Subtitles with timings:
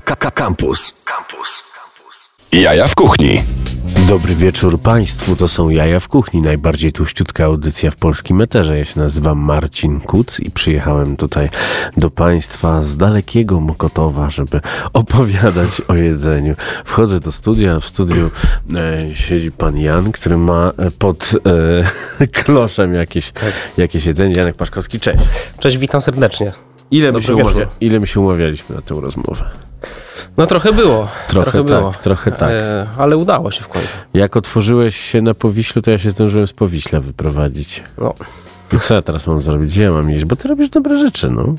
[0.00, 0.94] Campus.
[1.04, 1.62] Campus.
[2.52, 3.42] Jaja w kuchni.
[4.08, 8.78] Dobry wieczór Państwu, to są Jaja w Kuchni, najbardziej tuściutka audycja w polskim eterze.
[8.78, 11.48] Ja się nazywam Marcin Kuc i przyjechałem tutaj
[11.96, 14.60] do Państwa z dalekiego Mokotowa, żeby
[14.92, 16.54] opowiadać o jedzeniu.
[16.84, 18.30] Wchodzę do studia, w studiu
[18.74, 21.30] e, siedzi Pan Jan, który ma pod
[22.20, 23.52] e, kloszem jakieś, tak.
[23.76, 24.34] jakieś jedzenie.
[24.36, 25.24] Janek Paszkowski, cześć.
[25.58, 26.67] Cześć, witam serdecznie.
[26.90, 29.44] Ile my, się umawia, ile się umawialiśmy na tę rozmowę?
[30.36, 31.08] No trochę było.
[31.28, 31.92] Trochę, trochę tak, było.
[32.02, 32.50] trochę tak.
[32.50, 33.88] E, ale udało się w końcu.
[34.14, 37.82] Jak otworzyłeś się na Powiślu, to ja się zdążyłem z Powiśla wyprowadzić.
[37.98, 38.14] No.
[38.76, 39.70] I co ja teraz mam zrobić?
[39.70, 40.24] Gdzie ja mam iść?
[40.24, 41.54] Bo ty robisz dobre rzeczy, no.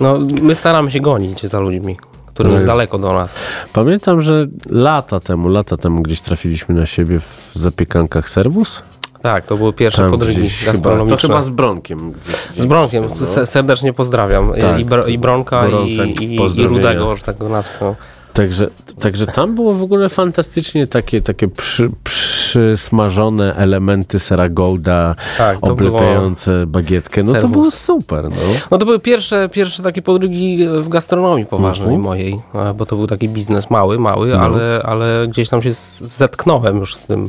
[0.00, 1.96] No, my staramy się gonić za ludźmi,
[2.26, 2.54] którzy no.
[2.54, 3.34] jest daleko do nas.
[3.72, 8.82] Pamiętam, że lata temu, lata temu gdzieś trafiliśmy na siebie w zapiekankach serwus.
[9.22, 11.16] Tak, to były pierwsze Tam podrygi gastronomiczne.
[11.16, 12.12] to chyba z Bronkiem.
[12.56, 13.46] Z Bronkiem, no.
[13.46, 14.52] serdecznie pozdrawiam.
[14.60, 14.80] Tak.
[14.80, 17.94] I, Br i Bronka, i, i, i Rudego, że tak go nazwę.
[18.32, 18.68] Także,
[19.00, 26.66] także tam było w ogóle fantastycznie takie, takie przy, przysmażone elementy sera golda, tak, oblepiające
[26.66, 27.22] bagietkę.
[27.22, 27.50] No serwus.
[27.50, 28.24] to było super.
[28.24, 28.36] No.
[28.70, 32.02] no to były pierwsze, pierwsze takie podrygi w gastronomii poważnej uh -huh.
[32.02, 32.40] mojej,
[32.76, 34.40] bo to był taki biznes mały, mały, no.
[34.40, 37.28] ale, ale gdzieś tam się zetknąłem już z tym.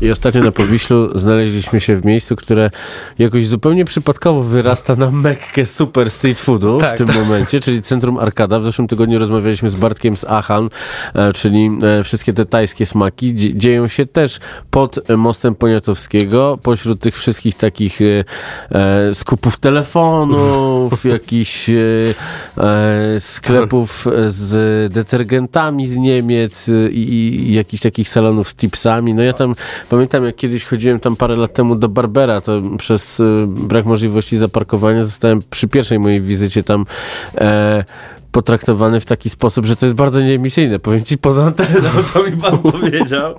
[0.00, 2.70] I ostatnio na Powiślu znaleźliśmy się w miejscu, które
[3.18, 7.16] jakoś zupełnie przypadkowo wyrasta na Mekkę super street foodu tak, w tym tak.
[7.16, 8.58] momencie, czyli Centrum Arkada.
[8.58, 10.68] W zeszłym tygodniu rozmawialiśmy z Bartkiem z Achan,
[11.14, 14.38] e, czyli e, wszystkie te tajskie smaki dzieją się też
[14.70, 21.70] pod mostem Poniatowskiego, pośród tych wszystkich takich e, skupów telefonów, jakichś
[23.18, 26.98] sklepów z detergentami z Niemiec i,
[27.48, 29.14] i jakichś takich salonów z tipsami.
[29.14, 29.54] No ja tam
[29.90, 34.36] Pamiętam, jak kiedyś chodziłem tam parę lat temu do Barbera, to przez y, brak możliwości
[34.36, 36.86] zaparkowania zostałem przy pierwszej mojej wizycie tam.
[37.34, 37.84] E,
[38.32, 40.78] potraktowany w taki sposób, że to jest bardzo nieemisyjne.
[40.78, 43.34] Powiem ci poza anteną, co mi pan powiedział.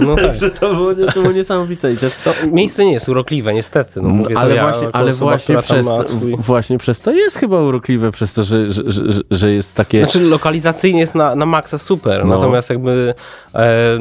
[0.00, 0.34] No tak.
[0.34, 1.92] że to było, to było niesamowite.
[1.92, 2.12] I też...
[2.26, 4.02] no, miejsce nie jest urokliwe, niestety.
[4.02, 6.36] No, mówię ale ja, właśnie, ale osoba, właśnie, przez to, swój...
[6.36, 10.02] właśnie przez to jest chyba urokliwe, przez to, że, że, że, że jest takie...
[10.02, 12.34] Znaczy lokalizacyjnie jest na, na maksa super, no.
[12.34, 13.14] natomiast jakby
[13.54, 13.98] e,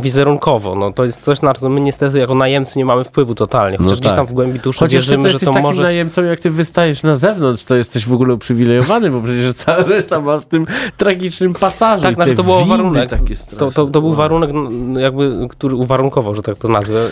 [0.00, 3.78] wizerunkowo, no to jest coś, na co my niestety jako najemcy nie mamy wpływu totalnie.
[3.78, 4.00] Chociaż no tak.
[4.00, 5.62] gdzieś tam w głębi duszy Chociaż wierzymy, że to może...
[5.62, 9.54] takim najemcą, jak ty wystajesz na zewnątrz, to jesteś w ogóle uprzywilejowany uprzywilejowany, bo przecież
[9.54, 12.02] cała reszta ma w tym tragicznym pasażu.
[12.02, 13.10] Tak, znaczy to był warunek.
[13.58, 17.10] To, to, to, był warunek, no, jakby, który uwarunkował, że tak to nazwę,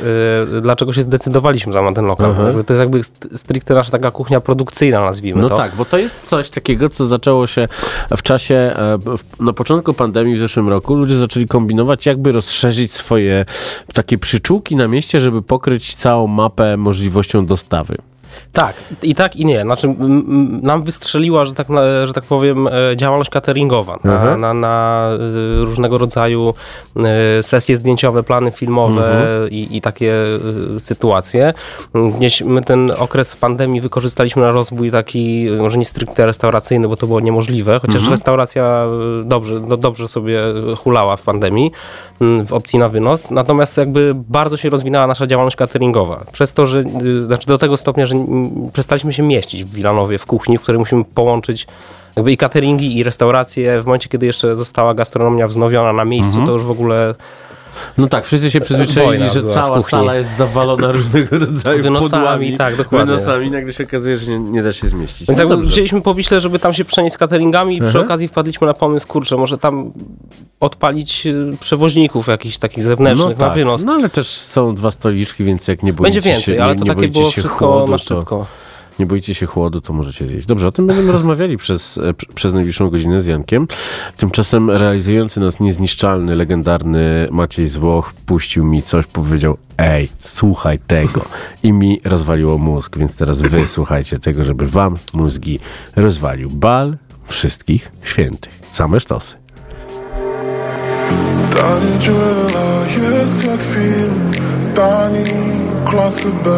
[0.53, 2.31] yy, dlaczego się zdecydowaliśmy na ten lokal.
[2.31, 2.65] Uh-huh.
[2.65, 3.01] To jest jakby
[3.39, 5.55] stricte nasza taka kuchnia produkcyjna, nazwijmy no to.
[5.55, 7.69] No tak, bo to jest coś takiego, co zaczęło się
[8.17, 8.99] w czasie, e,
[9.41, 13.45] na początku pandemii w zeszłym roku, ludzie zaczęli kombinować, jakby rozszerzyć swoje
[13.95, 17.97] takie przyczółki na mieście, żeby pokryć całą mapę możliwością dostawy.
[18.53, 19.63] Tak, i tak i nie.
[19.63, 19.95] Znaczy,
[20.63, 21.67] nam wystrzeliła, że tak,
[22.05, 24.41] że tak powiem, e, działalność cateringowa na, mhm.
[24.41, 25.09] na, na,
[25.61, 26.55] e, różnego rodzaju
[26.97, 29.51] e, sesje zdjęciowe, plany filmowe mhm.
[29.51, 30.15] i, i, takie
[30.79, 31.55] sytuacje.
[32.19, 37.07] Gdzieś my ten okres pandemii wykorzystaliśmy na rozwój taki, może nie stricte restauracyjny, bo to
[37.07, 38.11] było niemożliwe, chociaż mhm.
[38.11, 38.87] restauracja
[39.25, 40.41] dobrze, no dobrze sobie
[40.77, 41.73] hulała w pandemii,
[42.21, 43.31] w opcji na wynos.
[43.31, 46.25] Natomiast jakby bardzo się rozwinęła nasza działalność cateringowa.
[46.33, 46.83] Przez to, że,
[47.27, 48.16] znaczy do tego stopnia, że
[48.73, 51.67] przestaliśmy się mieścić w Wilanowie, w kuchni, w której musimy połączyć
[52.17, 53.83] jakby i cateringi, i restauracje.
[53.83, 56.47] W momencie, kiedy jeszcze została gastronomia wznowiona na miejscu, mhm.
[56.47, 57.15] to już w ogóle
[57.99, 62.77] no tak, wszyscy się przyzwyczaili, że cała sala jest zawalona różnego rodzaju wynosami, podłami, tak,
[62.77, 63.07] dokładnie.
[63.07, 65.29] wynosami, nagle się okazuje, że nie, nie da się zmieścić.
[65.29, 68.05] Więc no jakby wzięliśmy po Wiśle, żeby tam się przenieść z cateringami i przy mhm.
[68.05, 69.91] okazji wpadliśmy na pomysł, kurczę, może tam
[70.61, 73.49] odpalić y, przewoźników jakichś takich zewnętrznych no tak.
[73.49, 73.85] na wynos.
[73.85, 76.85] No ale też są dwa stoliczki, więc jak nie boicie Będzie więcej, się, ale to
[76.85, 78.25] nie takie było wszystko chłodu, na szybko.
[78.25, 78.66] To
[78.99, 80.47] nie boicie się chłodu, to możecie zjeść.
[80.47, 83.69] Dobrze, o tym będziemy rozmawiali przez, e, przez najbliższą godzinę z Jankiem.
[84.17, 91.25] Tymczasem realizujący nas niezniszczalny, legendarny Maciej Złoch puścił mi coś, powiedział ej, słuchaj tego.
[91.63, 95.59] I mi rozwaliło mózg, więc teraz wy słuchajcie tego, żeby wam mózgi
[95.97, 96.51] rozwalił.
[96.51, 98.53] Bal wszystkich świętych.
[98.73, 99.37] Same sztosy.
[101.51, 104.31] Ta niedziela jest jak film,
[104.75, 105.25] tani
[105.85, 106.51] klasy B.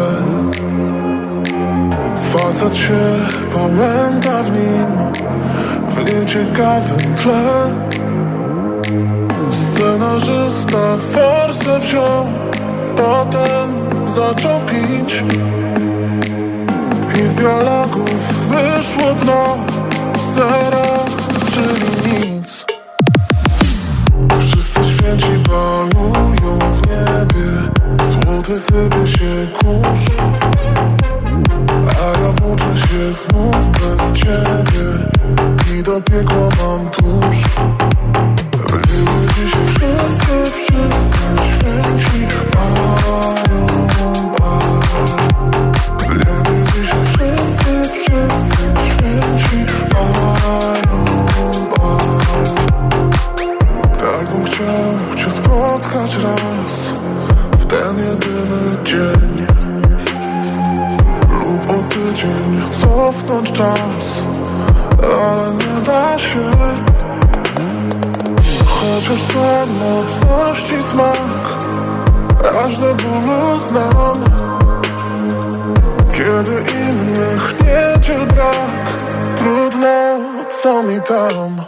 [2.33, 2.99] Facet się
[3.53, 5.13] pamięta w nim
[5.89, 7.41] W nieciekawym tle.
[9.51, 12.25] Scenarzysta forsę wziął
[12.95, 13.69] Potem
[14.07, 15.23] zaczął pić.
[17.15, 19.57] I z dialogów wyszło dno
[20.35, 21.05] Zero,
[21.53, 22.65] czyli nic.
[24.39, 27.69] Wszyscy święci palują w niebie
[28.03, 30.05] Złoty sypie się kurz
[31.89, 34.85] a ja włóczę się znów bez ciebie
[35.79, 37.37] I do piekła mam tuż.
[38.71, 43.67] Byliśmy dzisiaj wszyscy, wszyscy święci Mają
[44.39, 44.81] bal
[45.97, 51.05] Byliśmy dzisiaj wszyscy, wszyscy święci Mają
[51.69, 52.45] bal
[53.97, 56.93] Tak bym chciał cię spotkać raz
[57.51, 59.58] W ten jedyny dzień
[62.81, 64.23] cofnąć czas
[65.03, 66.51] Ale nie da się.
[68.65, 71.65] Chociaż samotności smak
[72.65, 74.15] Aż do bólu znam.
[76.11, 79.03] Kiedy innych niedziel brak
[79.37, 80.19] Trudno,
[80.63, 81.61] co mi tam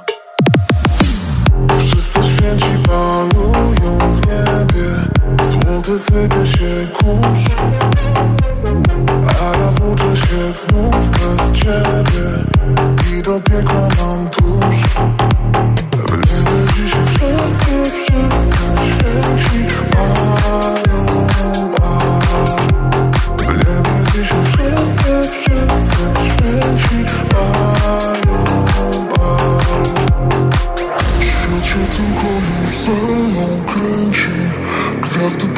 [1.79, 5.20] Wszyscy święci balują w niebie
[5.65, 7.45] Złoty sypie się kurz
[9.41, 12.27] A ja włóczę się znów bez ciebie
[13.17, 14.75] I do piekła mam tuż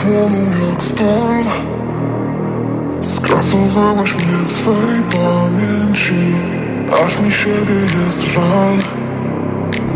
[0.03, 1.43] płoną jak stal
[3.01, 6.23] Skrasowałaś mnie w swej pamięci.
[7.05, 8.77] Aż mi siebie jest żal.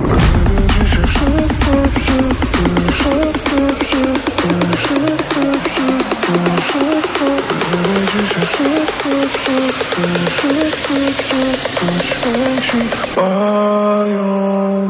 [0.02, 2.58] Wiemy dzisiaj wszyscy, wszyscy,
[2.92, 7.28] wszyscy, wszyscy, wszyscy, wszyscy, wszyscy.
[7.72, 10.02] Wiemy dzisiaj wszyscy, wszyscy,
[10.32, 12.78] wszyscy, wszyscy święci.
[13.18, 14.28] Mają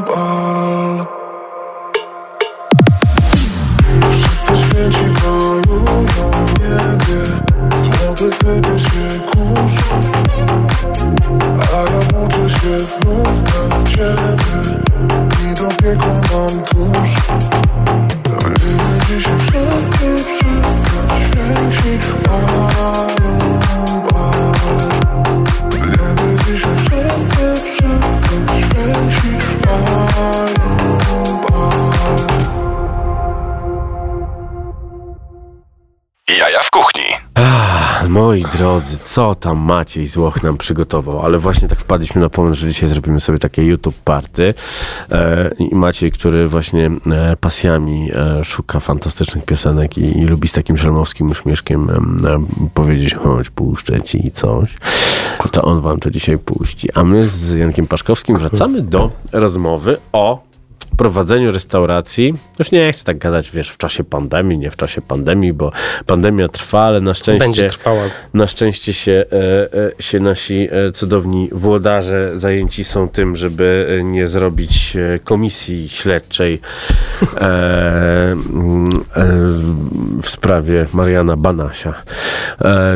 [0.08, 1.27] bal
[8.48, 8.97] Złoty
[38.10, 41.22] Moi drodzy, co tam Maciej Złoch nam przygotował?
[41.22, 44.54] Ale właśnie tak wpadliśmy na pomysł, że dzisiaj zrobimy sobie takie YouTube party.
[45.12, 50.52] E, I Maciej, który właśnie e, pasjami e, szuka fantastycznych piosenek i, i lubi z
[50.52, 54.78] takim żelmowskim uśmieszkiem em, powiedzieć, chodź, puszczę ci coś,
[55.52, 56.94] to on wam to dzisiaj puści.
[56.94, 60.47] A my z Jankiem Paszkowskim wracamy do rozmowy o
[60.98, 62.34] prowadzeniu restauracji.
[62.60, 65.72] Już nie chcę tak gadać, wiesz, w czasie pandemii, nie w czasie pandemii, bo
[66.06, 68.04] pandemia trwa, ale na szczęście Będzie trwała.
[68.34, 74.28] na szczęście się, e, e, się nasi e, cudowni włodarze zajęci są tym, żeby nie
[74.28, 76.62] zrobić komisji śledczej
[80.22, 81.94] w sprawie Mariana Banasia.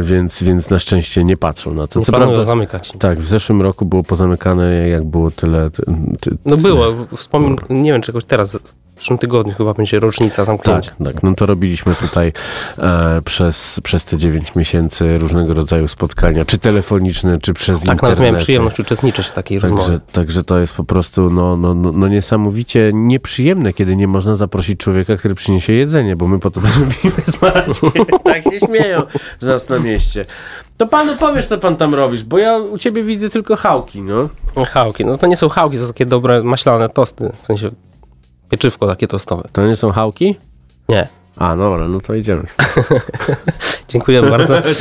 [0.01, 1.99] Więc, więc na szczęście nie patrzą na to.
[1.99, 2.93] Nie Co prawda, zamykać.
[2.99, 5.69] tak, w zeszłym roku było pozamykane, jak było tyle.
[5.71, 5.83] Ty,
[6.21, 10.91] ty, No było, wspomnę, nie wiem, czegoś teraz, w przyszłym tygodniu chyba będzie rocznica zamknięcia.
[10.91, 11.23] Tak, tak.
[11.23, 12.33] No to robiliśmy tutaj
[12.77, 18.01] e, przez, przez te 9 miesięcy różnego rodzaju spotkania, czy telefoniczne, czy przez Tak, nawet
[18.03, 18.19] internet.
[18.19, 19.83] miałem przyjemność uczestniczyć w takiej rozmowie.
[19.83, 24.35] Także, także to jest po prostu no, no, no, no niesamowicie nieprzyjemne, kiedy nie można
[24.35, 27.79] zaprosić człowieka, który przyniesie jedzenie, bo my po to też robimy z.
[28.23, 29.01] Tak się śmieją
[29.39, 30.25] z nas na mieście.
[30.77, 34.29] To panu powiesz, co pan tam robisz, bo ja u ciebie widzę tylko chałki, no.
[34.65, 37.71] Chałki, no to nie są chałki, to są takie dobre maślane tosty, w sensie
[38.51, 39.43] pieczywko takie tostowe.
[39.53, 40.35] To nie są chałki?
[40.89, 41.07] Nie.
[41.37, 42.43] A, dobra, no to idziemy.
[43.89, 44.55] Dziękuję bardzo.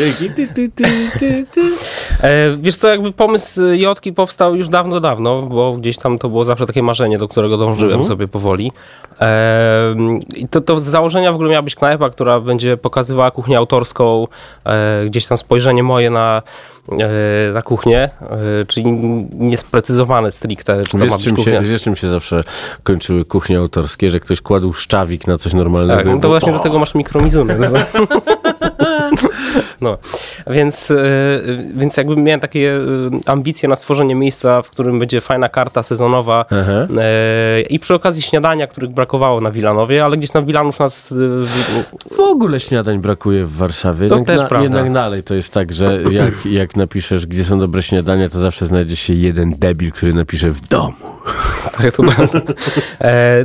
[2.23, 6.45] E, wiesz co, jakby pomysł Jotki powstał już dawno, dawno, bo gdzieś tam to było
[6.45, 8.05] zawsze takie marzenie, do którego dążyłem Mhm.
[8.09, 8.73] sobie powoli.
[9.21, 9.95] E,
[10.37, 14.27] I to, to z założenia w ogóle miała być knajpa, która będzie pokazywała kuchnię autorską,
[14.65, 16.43] e, gdzieś tam spojrzenie moje na,
[17.55, 18.85] na kuchnię, e, czyli
[19.33, 22.45] niesprecyzowane stricte, czy Wiesz czym, się, wiesz, czym się zawsze
[22.83, 24.11] kończyły kuchnie autorskie?
[24.11, 26.03] Że ktoś kładł szczawik na coś normalnego.
[26.03, 27.57] Tak, no to właśnie do tego masz mikromizunę.
[29.87, 29.99] No,
[30.47, 30.97] więc, e,
[31.75, 32.81] więc jakby miałem takie e,
[33.31, 36.87] ambicje na stworzenie miejsca, w którym będzie fajna karta sezonowa Aha.
[37.01, 41.13] e, i przy okazji śniadania, których brakowało na Wilanowie, ale gdzieś tam Wilanów nas...
[41.13, 44.09] w- ogóle śniadań brakuje w Warszawie.
[44.09, 44.63] To jednak, też prawda.
[44.63, 48.67] jednak dalej to jest tak, że jak, jak napiszesz, gdzie są dobre śniadania, to zawsze
[48.67, 50.93] znajdzie się jeden debil, który napisze w domu.
[51.79, 52.03] Tak, to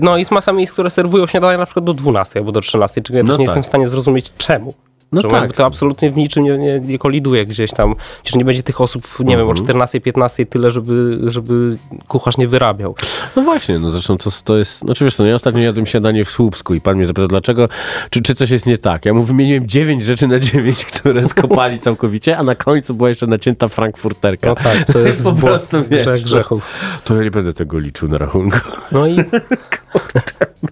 [0.01, 3.17] No, jest masa miejsc, które serwują śniadania na przykład do 12 albo do 13, czego
[3.17, 3.45] ja też No nie tak.
[3.45, 4.73] jestem w stanie zrozumieć czemu.
[5.11, 5.53] No że tak.
[5.53, 7.95] To absolutnie w niczym nie, nie, nie, koliduje gdzieś tam.
[8.23, 10.03] Przecież nie będzie tych osób, nie wiem, o 14, mhm.
[10.03, 12.95] 15 tyle, żeby, żeby kucharz nie wyrabiał.
[13.35, 16.25] No właśnie, no zresztą to, to jest, no czy wiesz, no ja ostatnio jadłem śniadanie
[16.25, 17.69] w Słupsku i pan mnie zapytał, dlaczego,
[18.09, 19.05] czy, czy coś jest nie tak.
[19.05, 23.27] Ja mu wymieniłem 9 rzeczy na 9, które skopali całkowicie, a na końcu była jeszcze
[23.27, 24.49] nacięta frankfurterka.
[24.49, 26.67] No tak, to jest po prostu, wiesz, grzechów.
[27.03, 28.57] To ja nie będę tego liczył na rachunku.
[28.91, 29.15] No i...
[29.91, 30.21] Kurde,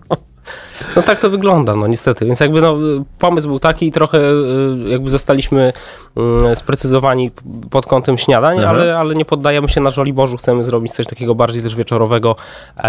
[0.10, 0.23] no.
[0.96, 2.26] No tak to wygląda, no niestety.
[2.26, 2.78] Więc jakby no,
[3.20, 5.74] pomysł był taki i trochę y, jakby zostaliśmy
[6.52, 7.32] y, sprecyzowani
[7.70, 10.38] pod kątem śniadań, ale, ale nie poddajemy się na Żoliborzu.
[10.38, 12.36] Chcemy zrobić coś takiego bardziej też wieczorowego
[12.78, 12.82] e,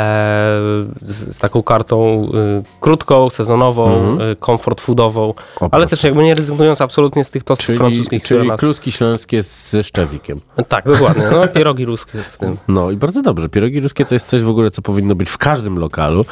[1.02, 2.28] z, z, taką kartą
[2.60, 4.36] y, krótką, sezonową, mhm.
[4.36, 5.34] comfort foodową,
[5.70, 8.22] ale też jakby nie rezygnując absolutnie z tych tostów czyli, francuskich.
[8.22, 8.60] Czyli nas...
[8.60, 10.40] kluski śląskie ze szczewikiem.
[10.68, 11.24] Tak, dokładnie.
[11.32, 12.56] No, pierogi ruskie z tym.
[12.68, 13.48] No i bardzo dobrze.
[13.48, 16.24] Pierogi ruskie to jest coś w ogóle, co powinno być w każdym lokalu,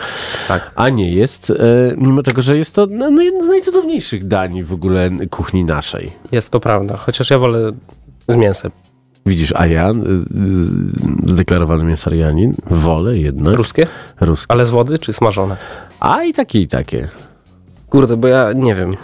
[0.48, 0.70] tak.
[0.76, 1.54] a nie jest E,
[1.96, 6.12] mimo tego, że jest to no, no, jedno z najcudowniejszych dań w ogóle kuchni naszej.
[6.32, 7.72] Jest to prawda, chociaż ja wolę
[8.28, 8.70] z mięsem.
[9.26, 9.94] Widzisz, a ja, e,
[11.26, 13.54] zdeklarowany mięsarianin, wolę jednak...
[13.56, 13.86] Ruskie?
[14.20, 14.52] Ruskie.
[14.52, 15.56] Ale z wody czy smażone?
[16.00, 17.08] A i takie, i takie.
[17.88, 18.94] Kurde, bo ja nie wiem.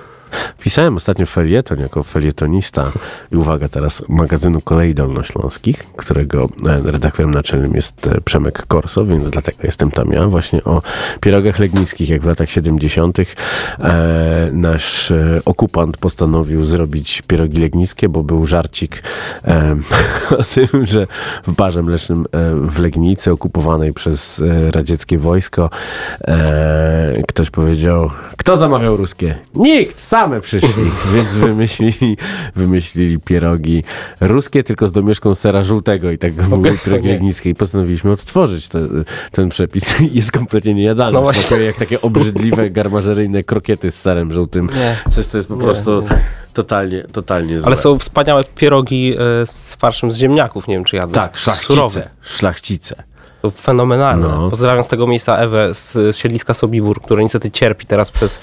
[0.69, 2.91] Pisałem ostatnio felieton jako felietonista
[3.33, 9.31] i uwaga teraz magazynu Kolei Dolnośląskich, którego e, redaktorem naczelnym jest e, Przemek Korso, więc
[9.31, 10.83] dlatego jestem tam ja, właśnie o
[11.21, 13.19] pierogach legnickich, jak w latach 70.
[13.19, 13.25] E,
[14.53, 19.03] nasz e, okupant postanowił zrobić pierogi legnickie, bo był żarcik
[19.45, 19.77] e,
[20.39, 21.07] o tym, że
[21.47, 25.71] w barze mlecznym e, w Legnicy, okupowanej przez radzieckie wojsko,
[27.29, 29.39] ktoś powiedział, kto zamawiał ruskie?
[29.55, 30.01] Nikt!
[30.01, 32.17] Same przyszli, więc wymyślili,
[32.57, 33.85] wymyślili pierogi
[34.21, 38.69] ruskie, tylko z domieszką sera żółtego i tak okay, były pierogi legnickie i postanowiliśmy odtworzyć
[38.69, 38.89] te,
[39.33, 39.95] ten przepis.
[40.13, 41.21] Jest kompletnie niejadalny.
[41.21, 44.69] No Smakuje jak takie obrzydliwe, garmażeryjne krokiety z serem żółtym.
[44.77, 44.97] Nie.
[45.11, 46.03] Coś, co jest po prostu...
[46.03, 46.09] Nie,
[46.55, 47.67] Totalnie, totalnie złe.
[47.67, 51.15] Ale są wspaniałe pierogi e, z farszem z ziemniaków, nie wiem czy jadłeś.
[51.15, 51.75] Tak, szlachcice.
[51.75, 52.09] Surowe.
[52.23, 53.03] Szlachcice.
[53.43, 54.29] To fenomenalne.
[54.29, 54.51] No.
[54.51, 58.41] Pozdrawiam z tego miejsca Ewę z, z siedliska Sobibór, które niestety cierpi teraz przez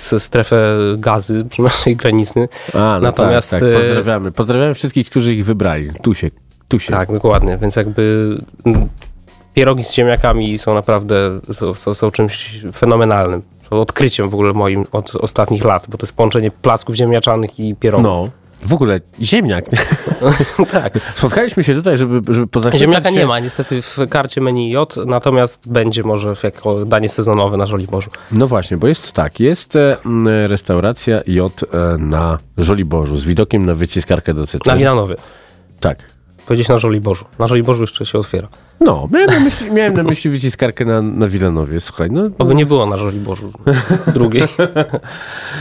[0.00, 2.48] przez strefę gazy przy naszej granicy.
[2.74, 3.72] A, no Natomiast tak, tak.
[3.72, 4.32] Pozdrawiamy.
[4.32, 5.90] Pozdrawiamy wszystkich, którzy ich wybrali.
[6.02, 6.30] Tu się,
[6.68, 6.92] tu się.
[6.92, 7.58] Tak, dokładnie.
[7.58, 8.36] Więc jakby
[9.54, 13.42] pierogi z ziemniakami są naprawdę są, są, są czymś fenomenalnym.
[13.70, 17.74] Są odkryciem w ogóle moim od ostatnich lat, bo to jest połączenie placków ziemniaczanych i
[17.74, 18.04] pierogów.
[18.04, 18.41] No.
[18.62, 19.64] W ogóle ziemniak.
[20.72, 20.98] tak.
[21.14, 23.16] Spotkaliśmy się tutaj, żeby, żeby pozachwycać Ziemniaka się...
[23.16, 28.10] nie ma niestety w karcie menu J, natomiast będzie może jako danie sezonowe na Żoliborzu.
[28.32, 29.96] No właśnie, bo jest tak, jest e,
[30.46, 34.74] restauracja J e, na Żoliborzu z widokiem na wyciskarkę do cytryny.
[34.74, 35.16] Na Wilanowie.
[35.80, 35.98] Tak.
[36.46, 37.24] Powiedzieć na Żoliborzu.
[37.38, 38.48] Na Żoliborzu jeszcze się otwiera.
[38.80, 42.10] No, miałem na myśli, miałem na myśli wyciskarkę na, na Wilanowie, słuchaj.
[42.10, 43.52] No, Oby nie było na Żoliborzu
[44.14, 44.42] drugiej.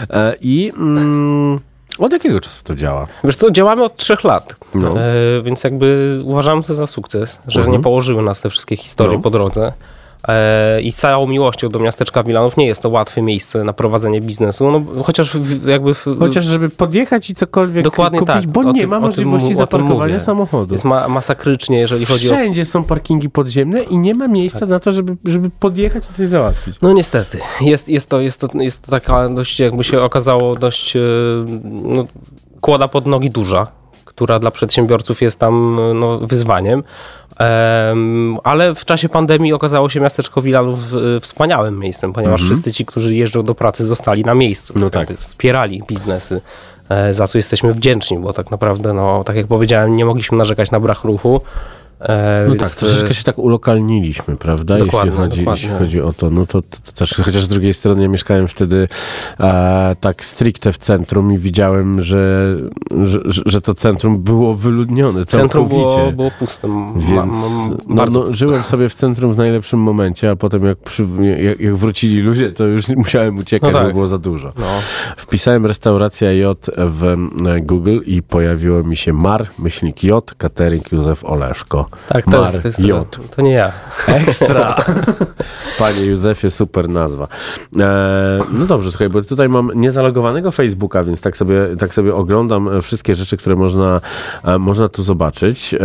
[0.10, 0.72] E, I...
[0.78, 1.60] Mm,
[2.06, 3.08] od jakiego czasu to działa?
[3.24, 5.00] Wiesz co, działamy od trzech lat, no.
[5.00, 7.78] e, więc jakby uważamy to za sukces, że mhm.
[7.78, 9.24] nie położyły nas te wszystkie historie no.
[9.24, 9.74] po drodze.
[10.28, 14.22] E, I z całą miłością do miasteczka Wilanów nie jest to łatwe miejsce na prowadzenie
[14.22, 15.94] biznesu, no, chociaż w, jakby...
[15.94, 18.48] W, chociaż żeby podjechać i cokolwiek Dokładnie kupić, tak.
[18.48, 20.74] bo o nie tym, ma możliwości tym, zaparkowania samochodu.
[20.74, 22.38] Jest ma, masakrycznie, jeżeli chodzi Wszędzie o...
[22.38, 24.70] Wszędzie są parkingi podziemne i nie ma miejsca tak.
[24.70, 26.82] na to, żeby, żeby podjechać i coś załatwić.
[26.82, 27.38] No niestety.
[27.62, 31.00] Jest, jest, to, jest, to, jest to taka dość, jakby się okazało, dość e,
[31.64, 32.06] no,
[32.62, 33.68] kłoda pod nogi duża,
[34.12, 36.84] która dla przedsiębiorców jest tam no, wyzwaniem.
[38.44, 40.80] Ale w czasie pandemii okazało się miasteczko Wilanów
[41.22, 42.52] wspaniałym miejscem, ponieważ mhm.
[42.52, 44.74] wszyscy ci, którzy jeżdżą do pracy, zostali na miejscu.
[44.76, 45.14] No tak.
[45.14, 46.42] Wspierali biznesy,
[46.90, 50.72] e, za co jesteśmy wdzięczni, bo tak naprawdę, no, tak jak powiedziałem, nie mogliśmy narzekać
[50.72, 51.42] na brak ruchu.
[52.02, 54.78] E, no tak, troszeczkę się tak ulokalniliśmy, prawda?
[54.78, 58.02] Jeśli chodzi, jeśli chodzi o to, no to, to, to, też, chociaż z drugiej strony
[58.02, 58.88] ja mieszkałem wtedy
[59.40, 62.56] e, tak stricte w centrum i widziałem, że,
[63.04, 66.68] że, że to centrum było wyludnione Centrum było, było puste.
[66.96, 67.36] Więc
[67.88, 71.08] no, no, żyłem sobie w centrum w najlepszym momencie, a potem jak, przy,
[71.44, 73.88] jak, jak wrócili ludzie, to już musiałem uciekać, no tak.
[73.88, 74.54] bo było za dużo.
[74.58, 74.66] No.
[75.18, 77.04] Wpisałem restauracja J w
[77.48, 81.91] e, Google i pojawiło mi się Mar, myślnik J, catering Józef Oleszko.
[82.08, 83.20] Tak, to Mar jest, to, jest, J.
[83.36, 83.72] To, nie ja.
[84.08, 84.76] Ekstra.
[85.80, 87.28] Panie Józefie, super nazwa.
[87.80, 92.82] E, no dobrze, słuchaj, bo tutaj mam niezalogowanego Facebooka, więc tak sobie, tak sobie oglądam
[92.82, 94.02] wszystkie rzeczy, które można,
[94.44, 95.74] e, można tu zobaczyć.
[95.74, 95.80] E,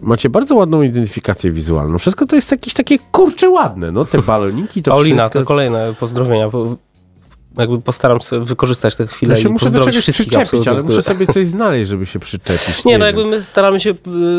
[0.00, 1.98] macie bardzo ładną identyfikację wizualną.
[1.98, 5.38] Wszystko to jest jakieś takie kurcze ładne, no te baloniki, to Paulina, wszystko...
[5.38, 6.50] to kolejne pozdrowienia
[7.58, 10.68] jakby postaram się wykorzystać tę chwilę Ja się i muszę do pozdrowić czegoś wszystkich przyczepić,
[10.68, 12.84] ale muszę sobie coś znaleźć, żeby się przyczepić.
[12.84, 13.16] Nie, no wiem.
[13.16, 13.94] jakby my staramy się y,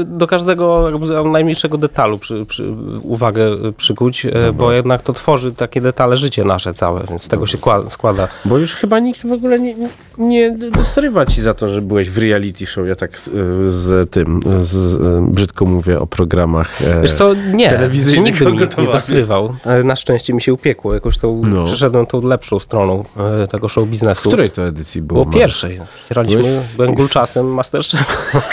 [0.05, 5.53] do każdego jakby najmniejszego detalu przy, przy, uwagę y, przykuć, e, bo jednak to tworzy
[5.53, 8.27] takie detale życie nasze całe, więc z tego się kła- składa.
[8.45, 9.75] Bo już chyba nikt w ogóle nie,
[10.17, 12.87] nie srywa ci za to, że byłeś w reality show.
[12.87, 13.19] Ja tak
[13.67, 14.97] z, tym, z,
[15.33, 16.81] brzydko mówię o programach.
[16.81, 17.79] e, Wiesz co, nie,
[18.23, 19.55] nigdy mi nie dosrywał.
[19.83, 21.63] Na szczęście mi się upiekło, jakoś tą, No.
[21.63, 23.02] przeszedłem tą lepszą stroną
[23.43, 24.29] e, tego show W biznesu.
[24.29, 25.25] której to edycji było?
[25.25, 25.81] Było pierwszej.
[26.05, 28.31] Ścieraliśmy, Byłeś byłem gulczasem Masterchef.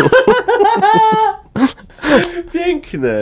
[2.52, 3.14] Piękne.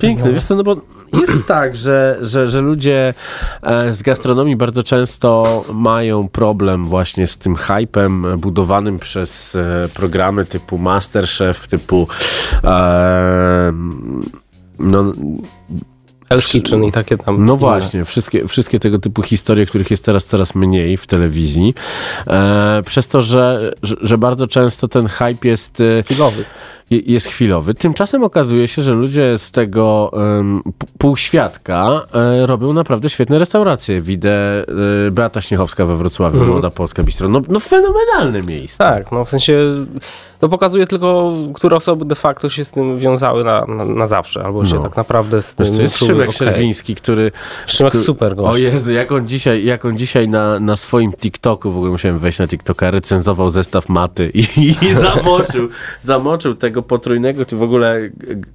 [0.00, 0.32] Piękne.
[0.32, 0.76] Wiesz co, no bo
[1.12, 3.14] jest tak, że, że, że ludzie
[3.62, 10.44] e, z gastronomii bardzo często mają problem właśnie z tym hypem budowanym przez e, programy
[10.44, 12.08] typu Masterchef, typu
[12.64, 13.72] e,
[14.78, 15.12] no,
[16.30, 17.46] Hell's Kitchen i takie tam.
[17.46, 21.74] no właśnie, wszystkie, wszystkie tego typu historie, których jest teraz coraz mniej w telewizji,
[22.26, 25.80] e, przez to, że, że, bardzo często ten hype jest...
[25.80, 26.44] E, Chwilowy.
[26.90, 27.74] je- jest chwilowy.
[27.74, 30.62] Tymczasem okazuje się, że ludzie z tego um,
[30.98, 34.00] półświadka e, robią naprawdę świetne restauracje.
[34.02, 34.64] Widzę
[35.06, 37.28] e, Beata Śniechowska we Wrocławiu, Młoda Polska Bistro.
[37.28, 38.78] No, no fenomenalne miejsce.
[38.78, 39.58] Tak, no w sensie
[40.40, 44.44] to pokazuje tylko, które osoby de facto się z tym wiązały na, na, na zawsze,
[44.44, 44.82] albo się No.
[44.82, 46.38] tak naprawdę z tym Wiesz, to jest czuły Szymek okej.
[46.38, 47.32] Czerwiński, który...
[47.66, 48.54] Szymek który- super gość.
[48.54, 52.18] O Jezu, jak on dzisiaj, jak on dzisiaj na, na swoim TikToku, w ogóle musiałem
[52.18, 54.40] wejść na TikToka, recenzował zestaw maty i,
[54.82, 55.68] i zamoczył,
[56.02, 57.98] zamoczył tego potrójnego, czy w ogóle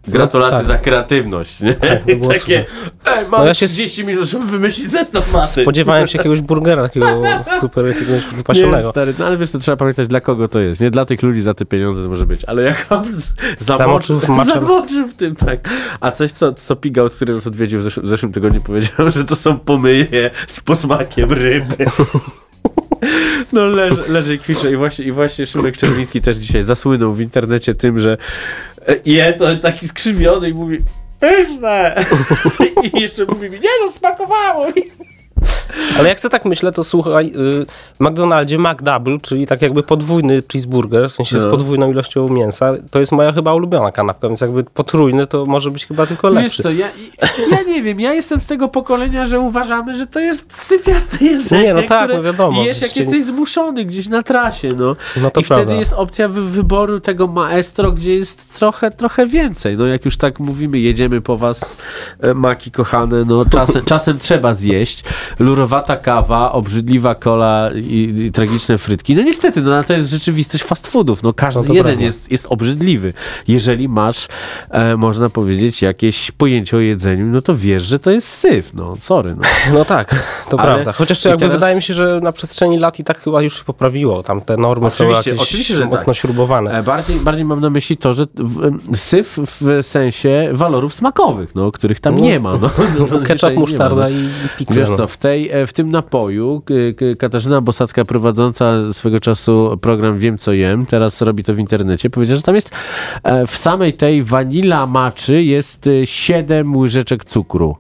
[0.07, 0.67] gratulacje No, tak.
[0.67, 1.61] za kreatywność.
[1.61, 1.73] Nie?
[1.73, 2.65] to było Takie,
[3.05, 5.61] ej, mam No ja się- 30 minut, żeby wymyślić zestaw maty.
[5.61, 7.07] Spodziewałem się jakiegoś burgera, takiego
[7.61, 8.89] super jakiegoś Nie, wypasionego.
[8.91, 10.81] stary, no ale wiesz, to trzeba pamiętać, dla kogo to jest.
[10.81, 13.05] Nie dla tych ludzi za te pieniądze to może być, ale jak on
[13.59, 15.69] zamoczył, Zamoczył w tym, tak.
[15.99, 19.25] A coś, co, co Pigał, który nas odwiedził w zeszłym, w zeszłym tygodniu, powiedział, że
[19.25, 21.85] to są pomyje z posmakiem ryby.
[23.53, 27.21] No leży, leży i kwicze i właśnie, i właśnie Szymek Czerwiński też dzisiaj zasłynął w
[27.21, 28.17] internecie tym, że
[28.87, 30.79] e, je to taki skrzywiony i mówi
[31.19, 32.05] pyszne!
[32.93, 35.12] I jeszcze mówi mi, nie no, smakowało mi!
[35.99, 37.31] Ale jak sobie tak myślę, to słuchaj, y,
[37.95, 41.41] w McDonaldzie McDouble, czyli tak jakby podwójny cheeseburger, w sensie No.
[41.41, 45.71] z podwójną ilością mięsa, to jest moja chyba ulubiona kanapka, więc jakby potrójny to może
[45.71, 46.63] być chyba tylko Wiesz lepszy.
[46.63, 46.87] co, ja,
[47.51, 51.63] ja nie wiem, ja jestem z tego pokolenia, że uważamy, że to jest syfiaste jedzenie,
[51.63, 52.63] Nie, no tak, które no wiadomo.
[52.63, 54.95] jesz jak jesteś zmuszony gdzieś na trasie, no.
[55.21, 55.73] No to I wtedy prawda.
[55.75, 59.77] jest opcja wy wyboru tego maestro, gdzie jest trochę, trochę więcej.
[59.77, 61.77] No jak już tak mówimy, jedziemy po was,
[62.21, 65.03] e, maki kochane, no czasem, czasem trzeba zjeść.
[65.63, 69.15] Lurowata kawa, obrzydliwa kola i, i tragiczne frytki.
[69.15, 71.23] No niestety, no to jest rzeczywistość fast foodów.
[71.23, 73.13] No każdy No jeden jest, jest obrzydliwy.
[73.47, 74.27] Jeżeli masz,
[74.69, 78.73] e, można powiedzieć, jakieś pojęcie o jedzeniu, no to wiesz, że to jest syf.
[78.73, 79.35] No, sorry.
[79.35, 79.41] No.
[79.73, 80.09] No tak,
[80.49, 80.91] to Ale- prawda.
[80.91, 83.63] Chociaż jakby teraz- wydaje mi się, że na przestrzeni lat i tak chyba już się
[83.63, 84.23] poprawiło.
[84.23, 86.15] Tam te normy Oczywiście, są jakieś oczywiście, że mocno tak.
[86.15, 86.71] śrubowane.
[86.79, 88.25] E, Bardziej, bardziej mam na myśli to, że
[88.95, 92.53] syf w sensie walorów smakowych, no, których tam nie ma.
[92.63, 94.09] No, no, Ketchup, zazwyczaj nie ma, musztarda no.
[94.09, 94.75] i pickle.
[94.75, 94.97] Wiesz no.
[94.97, 96.61] co, w, tej, e, w tym napoju
[97.19, 102.35] Katarzyna Bosacka prowadząca swego czasu program Wiem co jem, teraz robi to w internecie, powiedziała,
[102.35, 102.71] że tam jest
[103.23, 107.75] e, w samej tej wanila maczy jest e, 7 łyżeczek cukru.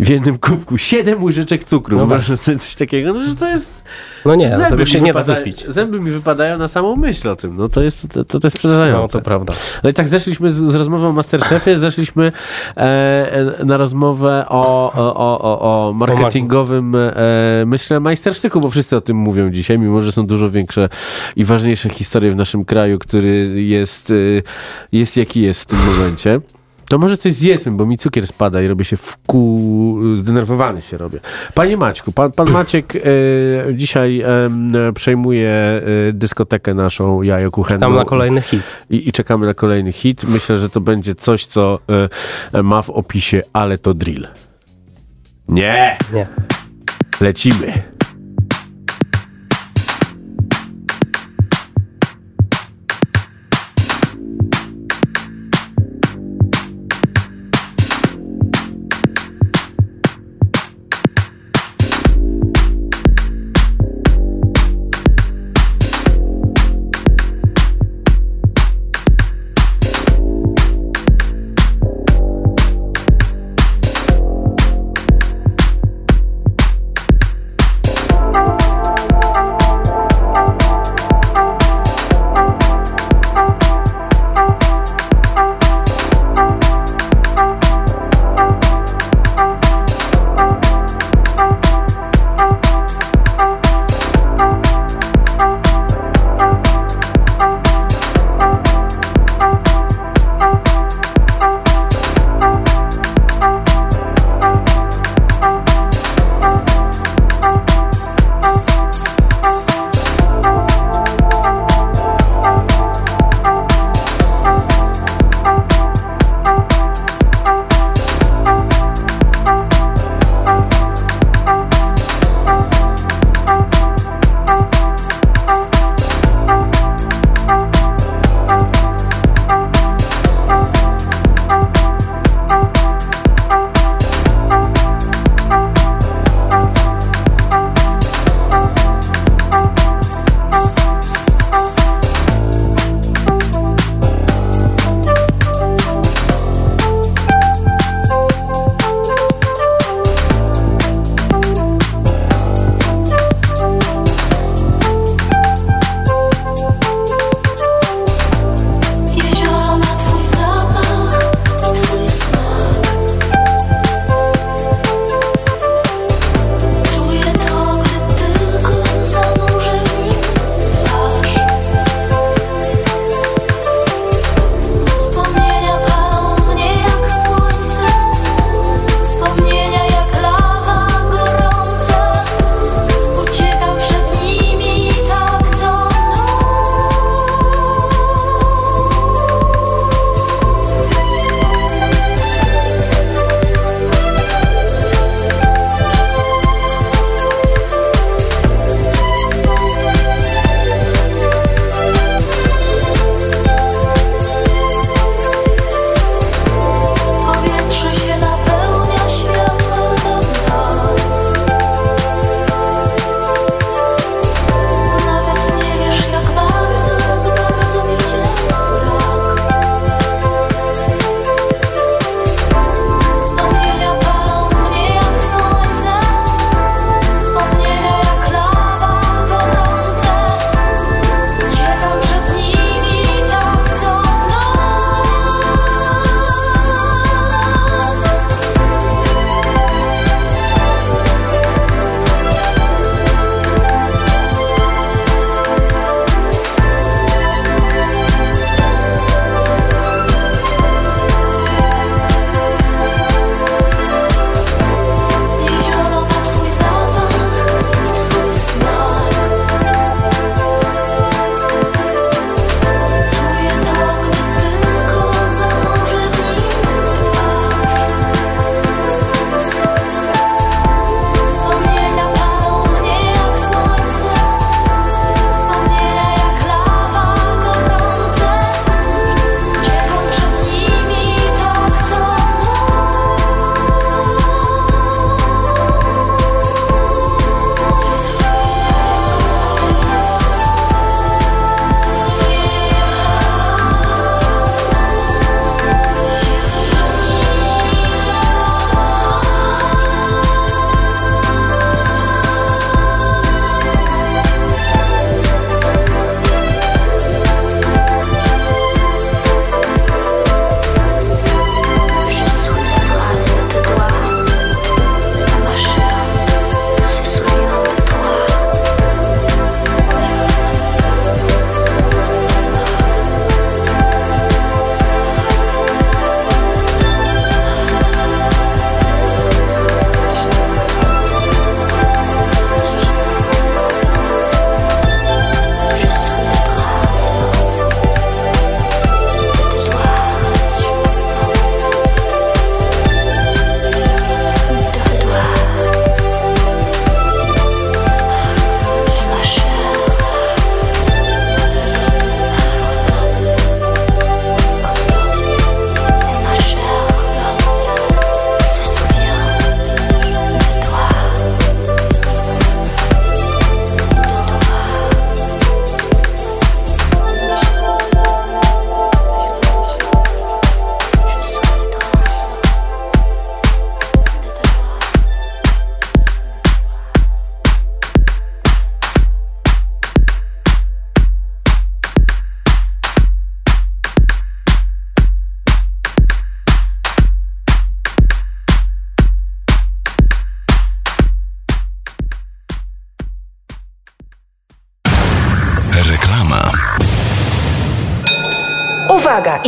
[0.00, 1.98] W jednym kubku 7 łyżeczek cukru.
[1.98, 2.22] No tak.
[2.22, 3.82] Sobie coś takiego, no że to jest...
[4.24, 5.64] No nie, no tego mi się nie da wypić.
[5.68, 7.56] Zęby mi wypadają na samą myśl o tym.
[7.56, 9.00] No to jest, to, to jest przerażające.
[9.00, 9.54] No to prawda.
[9.84, 12.32] No i tak zeszliśmy z, z rozmową o Masterchefie, zeszliśmy
[12.76, 12.80] e,
[13.60, 17.12] e, na rozmowę o, o, o, o, o marketingowym, e,
[17.66, 20.88] myślę, majstersztyku, bo wszyscy o tym mówią dzisiaj, mimo że są dużo większe
[21.36, 24.14] i ważniejsze historie w naszym kraju, który jest, e,
[24.92, 26.40] jest jaki jest w tym momencie.
[26.90, 30.98] To może coś zjedzmy, bo mi cukier spada i robię się w kół, zdenerwowany się
[30.98, 31.20] robię.
[31.54, 33.00] Panie Maćku, pan, pan Maciek e,
[33.74, 37.86] dzisiaj em, przejmuje e, dyskotekę naszą jajo kuchenne.
[37.86, 38.62] Tam na kolejny hit.
[38.90, 40.24] I, I czekamy na kolejny hit.
[40.24, 41.78] Myślę, że to będzie coś, co
[42.52, 44.28] e, ma w opisie, ale to drill.
[45.48, 45.96] Nie!
[46.12, 46.26] Nie.
[47.20, 47.89] Lecimy.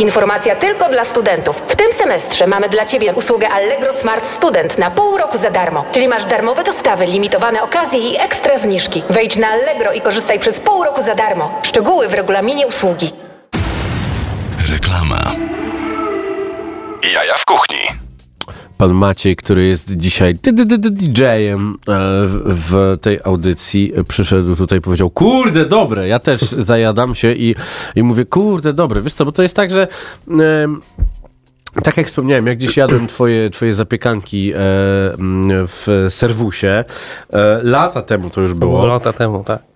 [0.03, 1.61] Informacja tylko dla studentów.
[1.67, 5.85] W tym semestrze mamy dla Ciebie usługę Allegro Smart Student na pół roku za darmo.
[5.91, 9.03] Czyli masz darmowe dostawy, limitowane okazje i ekstra zniżki.
[9.09, 11.59] Wejdź na Allegro i korzystaj przez pół roku za darmo.
[11.63, 13.13] Szczegóły w regulaminie usługi.
[14.69, 15.31] Reklama.
[17.13, 18.02] Jaja w kuchni.
[18.83, 21.99] Pan Maciej, który jest dzisiaj DJ-em e,
[22.45, 26.41] w- tej audycji, e, przyszedł tutaj i powiedział, kurde, dobre, ja też
[26.71, 27.55] zajadam się i,
[27.95, 29.01] i mówię, kurde, dobre.
[29.01, 29.87] Wiesz co, bo to jest tak, że...
[31.83, 34.55] tak jak wspomniałem, jak gdzieś jadłem twoje, twoje zapiekanki e,
[35.67, 36.83] w serwusie, e,
[37.63, 38.85] lata temu to już było.
[38.85, 39.72] lata temu, tak.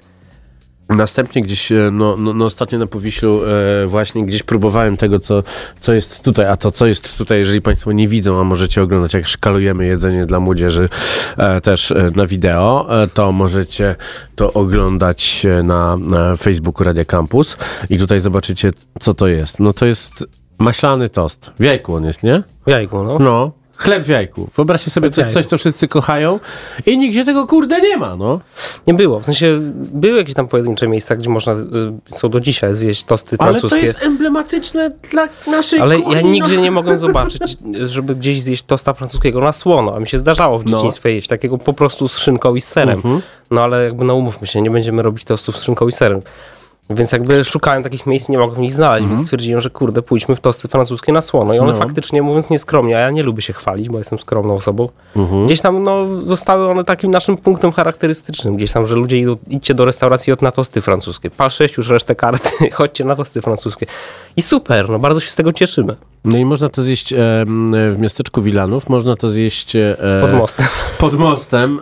[0.89, 5.43] Następnie gdzieś, e, no, no, no ostatnio na Powiślu e, właśnie gdzieś próbowałem tego, co,
[5.79, 9.13] co jest tutaj, a to co jest tutaj, jeżeli Państwo nie widzą, a możecie oglądać,
[9.13, 10.89] jak szkalujemy jedzenie dla młodzieży
[11.37, 13.95] e, też e, na wideo, e, to możecie
[14.35, 17.57] to oglądać e, na, na Facebooku Radia Campus
[17.89, 19.59] i tutaj zobaczycie, co to jest.
[19.59, 20.27] No to jest
[20.59, 21.51] maślany tost.
[21.59, 22.43] W jajku on jest, nie?
[22.67, 23.19] W jajku, no.
[23.19, 23.51] No.
[23.77, 24.49] Chleb w jajku.
[24.55, 26.39] Wyobraźcie sobie coś, coś, co wszyscy kochają
[26.85, 28.39] i nigdzie tego kurde nie ma, no.
[28.87, 29.19] Nie było.
[29.19, 31.57] W sensie były jakieś tam pojedyncze miejsca, gdzie można, y,
[32.11, 33.85] są do dzisiaj zjeść tosty Ale to francuskie.
[33.85, 36.61] jest emblematyczne dla naszej Ale kuchni, ja nigdzie no.
[36.61, 39.95] nie mogłem zobaczyć, żeby gdzieś zjeść tosta francuskiego na słono.
[39.95, 40.77] A mi się zdarzało w No.
[40.77, 42.95] dzieciństwie jeść takiego po prostu z szynką i z serem.
[42.95, 43.21] Mhm.
[43.51, 46.21] No ale jakby no umówmy się, nie będziemy robić tostów z szynką i serem.
[46.89, 50.39] Więc jakby szukałem takich miejsc, nie mogłem ich znaleźć, więc stwierdziłem, że kurde, pójdźmy w
[50.41, 51.53] tosty francuskie na słono.
[51.53, 51.79] I one Mhm.
[51.79, 51.85] No.
[51.85, 55.45] faktycznie, mówiąc nieskromnie, a ja nie lubię się chwalić, bo jestem skromną osobą, Mhm.
[55.45, 58.55] gdzieś tam no, zostały one takim naszym punktem charakterystycznym.
[58.55, 61.29] Gdzieś tam, że ludzie idą, idźcie do restauracji od na tosty francuskie.
[61.29, 63.85] Pal sześć już resztę karty, chodźcie na tosty francuskie.
[64.37, 65.95] I super, no bardzo się z tego cieszymy.
[66.25, 67.17] No i można to zjeść e,
[67.93, 70.65] w miasteczku Wilanów, można to zjeść e, Pod mostem.
[70.97, 71.79] Pod mostem,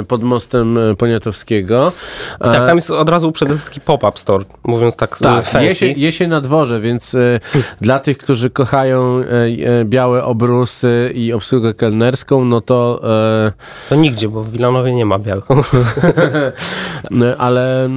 [0.00, 1.92] e, pod mostem e, Poniatowskiego.
[2.40, 5.64] E, Tak, tam jest od razu uprzedzony taki pop-up store, mówiąc tak, tak, fancy.
[5.64, 7.40] je się, je się na dworze, więc e,
[7.80, 9.24] dla tych, którzy kochają e,
[9.80, 13.00] e, białe obrusy i obsługę kelnerską, no to
[13.46, 13.52] e,
[13.88, 15.64] To nigdzie, bo w Wilanowie nie ma białego.
[17.20, 17.88] e, ale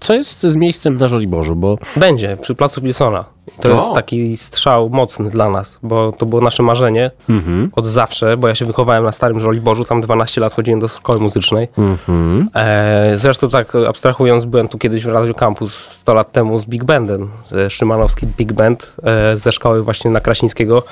[0.00, 3.37] co jest z miejscem na Żoliborzu, bo Będzie, przy placu Wilsona.
[3.60, 7.70] To jest taki strzał mocny dla nas, bo to było nasze marzenie Mhm.
[7.76, 11.18] od zawsze, bo ja się wychowałem na Starym Żoliborzu, tam 12 lat chodziłem do szkoły
[11.20, 11.68] muzycznej.
[11.78, 12.48] Mhm.
[12.54, 16.84] E, zresztą tak abstrahując, byłem tu kiedyś w Radio Campus 100 lat temu z Big
[16.84, 17.30] Bandem,
[17.68, 20.82] Szymanowski Big Band e, ze szkoły właśnie na Kraśnickiego.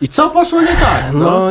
[0.00, 1.04] I co poszło nie tak?
[1.12, 1.50] No.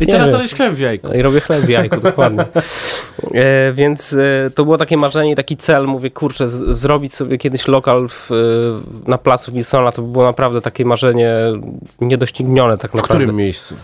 [0.00, 1.12] i teraz robisz chleb w jajku.
[1.12, 2.44] I robię chleb w jajku, dokładnie.
[3.34, 7.68] E, więc e, to było takie marzenie, taki cel, mówię, kurczę, z, zrobić sobie kiedyś
[7.68, 8.30] lokal w,
[9.06, 11.34] na placu Wilsona, to by było naprawdę takie marzenie
[12.00, 13.24] niedoścignione tak W naprawdę.
[13.24, 13.74] którym miejscu?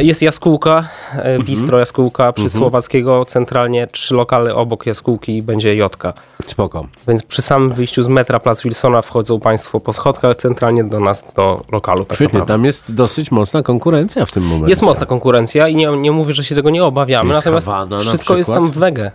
[0.00, 1.42] Jest jaskółka, e, Mhm.
[1.44, 6.12] bistro jaskółka przy Słowackiego, centralnie trzy lokale obok jaskółki będzie Jotka.
[6.46, 6.86] Spoko.
[7.08, 11.24] Więc przy samym wyjściu z metra Plac Wilsona wchodzą Państwo po schodkach centralnie do nas,
[11.36, 12.04] do lokalu.
[12.04, 14.70] Tak Świetnie, tam jest dosyć mocna konkurencja w tym momencie.
[14.70, 18.00] Jest mocna konkurencja i nie, nie mówię, że się tego nie obawiamy, Jest natomiast Hawana
[18.00, 19.10] wszystko jest tam w wege.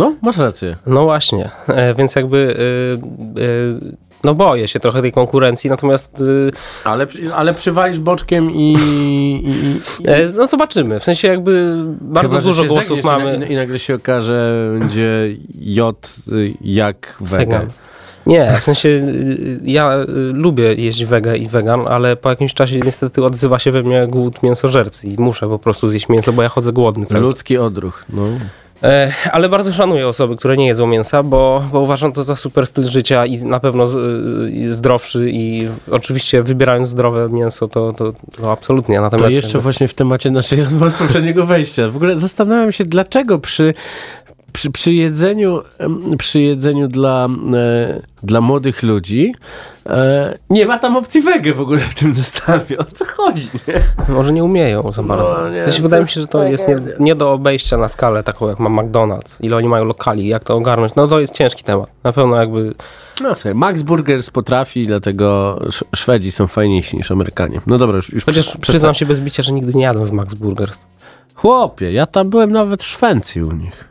[0.00, 0.76] No, masz rację.
[0.86, 2.36] No właśnie, e, więc jakby
[3.36, 6.22] y, y, no boję się trochę tej konkurencji, natomiast
[6.84, 8.76] Ale, ale przywalisz boczkiem i...
[9.44, 11.00] i, i e, no zobaczymy.
[11.00, 13.36] W sensie jakby bardzo Chyba, dużo głosów mamy.
[13.36, 16.14] I, na, I nagle się okaże, będzie J
[16.60, 17.16] jak.
[17.20, 17.68] Wegan.
[18.26, 19.06] Nie, w sensie
[19.64, 19.94] ja
[20.32, 24.42] lubię jeść wege i wegan, ale po jakimś czasie niestety odzywa się we mnie głód
[24.42, 28.04] mięsożercy i muszę po prostu zjeść mięso, bo ja chodzę głodny cały Ludzki odruch.
[28.08, 28.22] No.
[28.82, 32.66] E, ale bardzo szanuję osoby, które nie jedzą mięsa, bo, bo uważam to za super
[32.66, 33.84] styl życia i na pewno
[34.48, 38.96] y, zdrowszy i oczywiście wybierając zdrowe mięso, to, to, to absolutnie.
[38.96, 41.88] To Natomiast jeszcze jakby- właśnie w temacie naszej rozmowy z poprzedniego wejścia.
[41.88, 43.74] W ogóle zastanawiam się, dlaczego przy,
[44.52, 45.62] przy, przy jedzeniu,
[46.18, 49.34] przy jedzeniu dla, e, dla młodych ludzi
[49.86, 52.78] e, nie ma tam opcji wege w ogóle w tym zestawie.
[52.78, 53.48] O co chodzi?
[53.68, 54.14] Nie?
[54.14, 55.38] Może nie umieją za bardzo.
[55.42, 58.22] No, nie, to wydaje mi się, że to jest nie, nie do obejścia na skalę
[58.22, 59.36] taką jak ma McDonald's.
[59.40, 60.94] Ile oni mają lokali, jak to ogarnąć.
[60.94, 61.86] No to jest ciężki temat.
[62.04, 62.74] Na pewno jakby...
[63.22, 67.60] No słuchaj, Max Burgers potrafi, dlatego Sz- Szwedzi są fajniejsi niż Amerykanie.
[67.66, 70.12] No dobra, już, już Chociaż przy- przyznam się bez bicia, że nigdy nie jadłem w
[70.12, 70.80] Max Burgers.
[71.34, 73.84] Chłopie, ja tam byłem nawet w Szwecji u nich.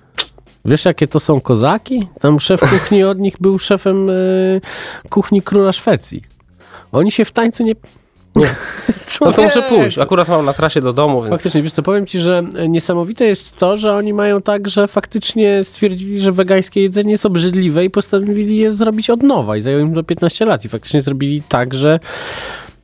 [0.65, 2.07] Wiesz, jakie to są kozaki?
[2.19, 4.61] Tam szef kuchni od nich był szefem y,
[5.09, 6.21] kuchni króla Szwecji.
[6.91, 7.73] Oni się w tańcu nie...
[8.35, 8.55] nie.
[9.21, 9.97] No to muszę pójść.
[9.97, 11.33] Akurat mam na trasie do domu, więc...
[11.33, 15.63] Faktycznie, wiesz co, powiem ci, że niesamowite jest to, że oni mają tak, że faktycznie
[15.63, 19.93] stwierdzili, że wegańskie jedzenie jest obrzydliwe i postanowili je zrobić od nowa i zajęło im
[19.93, 21.99] to 15 lat i faktycznie zrobili tak, że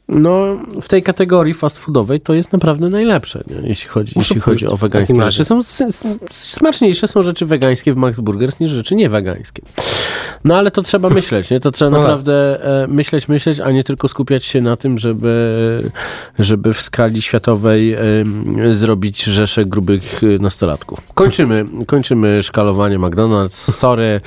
[0.08, 3.68] no, w tej kategorii fast foodowej to jest naprawdę najlepsze, nie?
[3.68, 5.46] jeśli chodzi, jeśli chodzi o wegańskie rzeczy.
[5.46, 5.60] Są
[6.32, 9.62] smaczniejsze są rzeczy wegańskie w Max Burgers niż rzeczy niewegańskie.
[10.44, 11.60] No ale to trzeba myśleć, nie?
[11.60, 11.98] To trzeba no.
[11.98, 15.92] naprawdę e, myśleć, myśleć, a nie tylko skupiać się na tym, żeby,
[16.40, 17.96] żeby w skali światowej
[18.72, 21.14] zrobić rzesze grubych e, nastolatków.
[21.14, 23.72] Kończymy, kończymy szkalowanie McDonald's.
[23.72, 24.22] Sorry,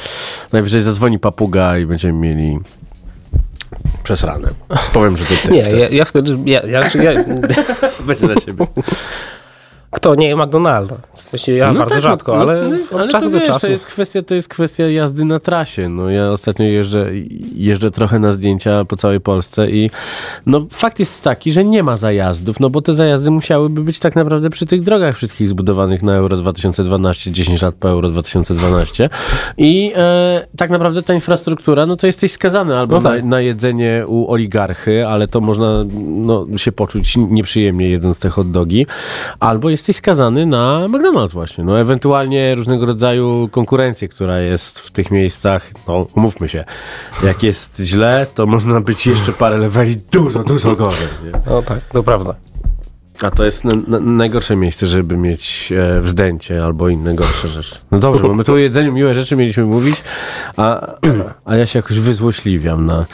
[0.53, 2.59] najwyżej zadzwoni papuga i będziemy mieli
[4.05, 4.49] przez ranę.
[4.93, 5.53] Powiem, że to ty.
[5.53, 5.79] Nie, wtedy.
[5.79, 6.39] Ja, ja wtedy...
[6.45, 7.25] Ja, ja, ja,
[8.07, 8.67] Będzie na ciebie.
[9.90, 10.96] Kto nie McDonalda?
[11.29, 13.61] W sensie ja no bardzo tak, rzadko, no, ale no, od ale czasu do czasu.
[13.61, 15.88] To jest, kwestia, to jest kwestia jazdy na trasie.
[15.88, 17.11] No, ja ostatnio jeżdżę,
[17.55, 19.90] jeżdżę trochę na zdjęcia po całej Polsce i
[20.46, 24.16] no, fakt jest taki, że nie ma zajazdów, no bo te zajazdy musiałyby być tak
[24.16, 29.11] naprawdę przy tych drogach wszystkich zbudowanych na Euro 2012, 10 lat po Euro 2012
[29.59, 33.22] i e, tak naprawdę ta infrastruktura, no to jesteś skazany albo no tak.
[33.22, 38.51] na, na, jedzenie u oligarchy, ale to można no, się poczuć nieprzyjemnie jedząc te hot
[38.51, 38.87] dogi,
[39.40, 45.11] albo jesteś skazany na McDonald's właśnie, no ewentualnie różnego rodzaju konkurencję, która jest w tych
[45.11, 46.64] miejscach, no umówmy się,
[47.25, 51.09] jak jest źle, to można być jeszcze parę leveli dużo, dużo gorzej.
[51.25, 51.33] Nie?
[51.47, 52.35] No tak, to prawda.
[53.23, 53.64] A to jest
[54.01, 57.77] najgorsze miejsce, żeby mieć e, wzdęcie albo inne gorsze rzeczy.
[57.91, 60.03] No dobrze, bo my tu o jedzeniu miłe rzeczy mieliśmy mówić,
[60.57, 60.87] a,
[61.45, 63.07] a ja się jakoś wyzłośliwiam na,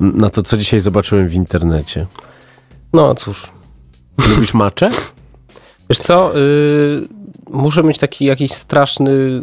[0.00, 2.06] na to, co dzisiaj zobaczyłem w internecie.
[2.92, 3.50] No cóż.
[4.30, 4.90] Lubisz macze?
[5.90, 7.08] Wiesz co, yy,
[7.50, 9.42] muszę mieć taki jakiś straszny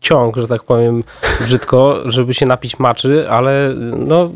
[0.00, 1.04] ciąg, że tak powiem
[1.40, 4.30] brzydko, żeby się napić maczy, ale no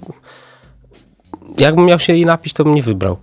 [1.58, 3.16] jakbym miał się jej napić, to bym nie wybrał.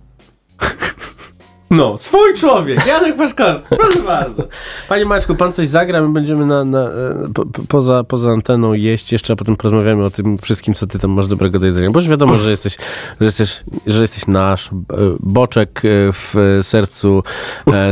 [1.70, 4.48] No, swój człowiek, Janek Paszkowski, proszę bardzo.
[4.88, 9.12] Panie Maćku, pan coś zagra, my będziemy na, na, e, po, poza, poza anteną jeść
[9.12, 11.90] jeszcze, a potem porozmawiamy o tym wszystkim, co ty tam masz dobrego do jedzenia.
[11.90, 12.76] Bo już wiadomo, że jesteś,
[13.20, 14.72] że jesteś, że jesteś nasz, e,
[15.20, 17.22] boczek e, w sercu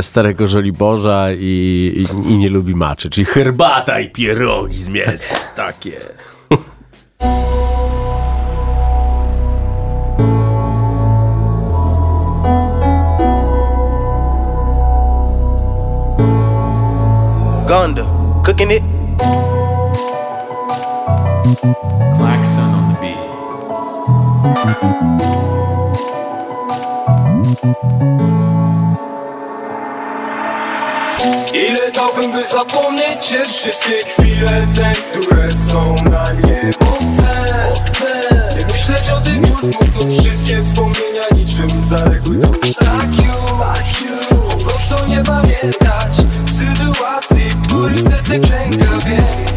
[0.01, 5.37] starego Żoliborza i, i, i nie lubi maczy, czyli herbata i pierogi z mięsem.
[5.55, 6.34] Tak jest.
[18.55, 18.83] Cooking it.
[22.17, 23.19] Klaxon on the beat.
[31.53, 36.97] Ile dałbym, by zapomnieć cię wszystkie chwile te, które są na niebo?
[37.85, 38.15] Chcę
[38.57, 42.39] Nie myśleć o tym już, mówiąc wszystkie wspomnienia niczym zaległy.
[42.79, 43.35] Tak już,
[44.39, 46.15] po prostu nie pamiętać
[46.59, 47.34] sytuacji
[47.75, 49.54] który serce klęka, wiem Nie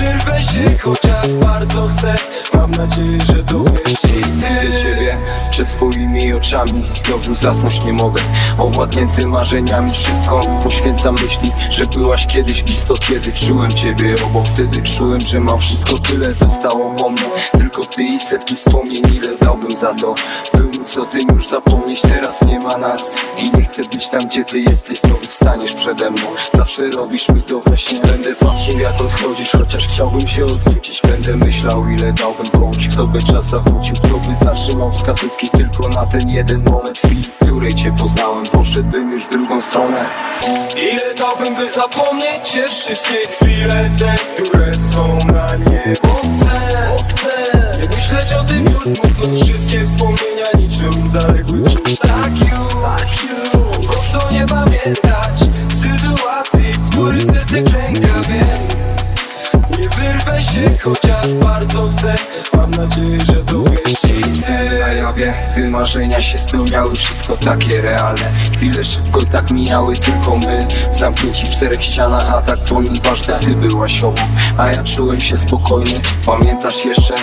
[0.00, 2.14] wyrwę się, chociaż bardzo chcę.
[2.54, 5.18] Mam nadzieję, że to wiesz I ty Widzę ciebie
[5.50, 6.84] przed swoimi oczami.
[7.04, 8.22] Znowu zasnąć nie mogę.
[8.58, 13.32] Owładnięty marzeniami Wszystko poświęcam myśli Że byłaś kiedyś blisko Kiedy.
[13.32, 14.82] Czułem ciebie obok Wtedy.
[14.82, 16.34] Czułem, że mam wszystko Tyle.
[16.34, 17.22] Zostało po mnie.
[17.58, 20.14] Tylko ty i setki wspomnień Ile dałbym za to.
[20.54, 22.00] By móc o tym już zapomnieć.
[22.00, 25.00] Teraz nie ma nas I nie chcę być tam, gdzie ty jesteś.
[25.00, 26.26] Znowu staniesz przede mną.
[26.54, 27.76] Zawsze robisz mi to we
[28.10, 33.22] Będę patrzył jak odchodzisz Chociaż chciałbym się odwrócić Będę myślał ile dałbym komuś Kto by
[33.22, 36.98] czas zawrócił Kto by zatrzymał wskazówki Tylko na ten jeden moment.
[36.98, 37.24] Chwili
[37.58, 40.04] której cię poznałem Poszedłbym już w drugą stronę.
[40.76, 46.20] Ile dałbym by zapomnieć cię Wszystkie chwile te, które są na niebo.
[47.08, 51.62] Chcę Nie myśleć o tym już Mówiąc wszystkie wspomnienia niczym zaległy
[65.88, 68.32] marzenia się spełniały Wszystko takie realne.
[68.56, 70.66] Chwile szybko tak mijały, tylko my.
[70.90, 74.24] Zamknięci w czterech ścianach, a tak wolny ważna Ty byłaś obok,
[74.58, 77.14] a ja czułem się spokojny Pamiętasz jeszcze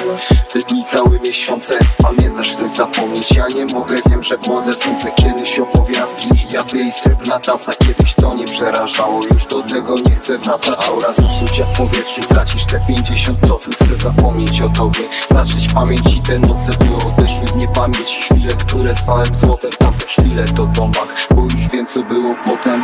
[0.54, 1.74] te dni, całe miesiące?
[1.98, 4.74] Pamiętasz, chcę zapomnieć, ja nie mogę Wiem, że błądzę.
[4.74, 9.20] Smutne kiedyś opowiastki Jadę i srebrna taca, kiedyś to nie przerażało.
[9.34, 10.76] Już do tego nie chcę wracać.
[10.88, 12.22] Aura zepsucia w powietrzu.
[12.22, 15.00] Tracisz te 50% Chcę zapomnieć o tobie.
[15.28, 18.20] Znaczyć pamięci te noce By odeszły w niepamięć.
[18.26, 19.72] Chwile, które stałem złotem.
[19.80, 22.84] Tamte chwile to tombak Bo już wiem co było potem.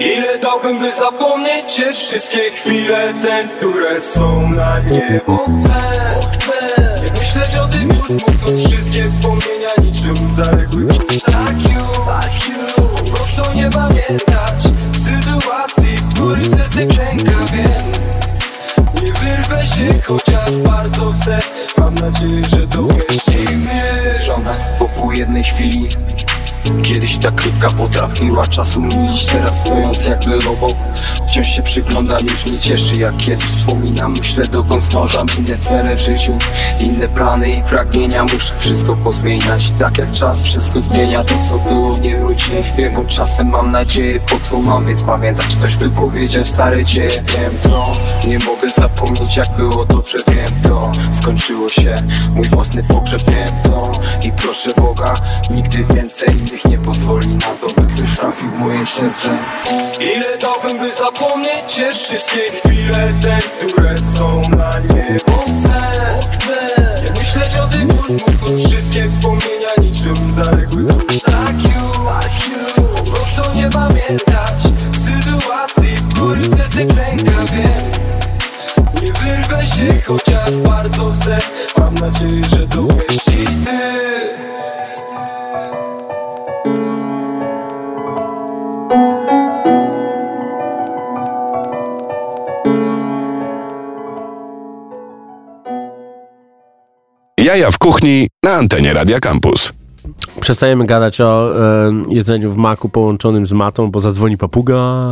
[0.00, 5.38] Ile dałbym by zapomnieć cię Wszystkie chwile te, które są na niebo.
[6.32, 10.86] Chcę Nie myśleć o tym już Mówiąc wszystkie wspomnienia niczym zaległy
[11.24, 11.96] Tak już
[12.76, 14.62] Po prostu nie pamiętać
[15.04, 17.91] Sytuacji, w której serce klęka Wiem
[19.52, 21.38] wyrwę się, chociaż bardzo chcę
[21.78, 23.26] Mam nadzieję, że dowiesz
[23.56, 23.82] mnie
[24.26, 25.88] Żona po jednej chwili
[26.82, 30.74] Kiedyś ta krótka potrafiła czasu mylić Teraz stojąc jakby obok.
[31.28, 34.14] Wciąż się przyglądam, już nie cieszy jak kiedyś wspominam.
[34.18, 36.38] Myślę dokąd zdążam, inne cele w życiu.
[36.80, 39.70] Inne plany i pragnienia Muszę wszystko pozmieniać.
[39.78, 41.24] Tak jak czas wszystko zmienia.
[41.24, 42.50] To co było nie wróci.
[42.78, 47.52] Wiem, czasem mam nadzieję Po co mam więc pamiętać Ktoś by powiedział stare dzieje Wiem
[47.62, 47.92] to,
[48.28, 51.94] nie mogę zapomnieć jak było dobrze Wiem to, skończyło się
[52.34, 53.92] Mój własny pogrzeb Wiem to.
[54.24, 55.14] I proszę Boga
[55.50, 59.38] Nigdy więcej innych nie pozwoli na to By ktoś trafił w moje serce.
[60.00, 61.72] Ile dałbym by zapomnieć?
[61.72, 64.41] Cię wszystkie chwile Te, które są
[97.52, 99.72] Jaja w kuchni na antenie Radia Campus.
[100.40, 105.04] Przestajemy gadać o e, jedzeniu w maku połączonym z matą, bo zadzwoni papuga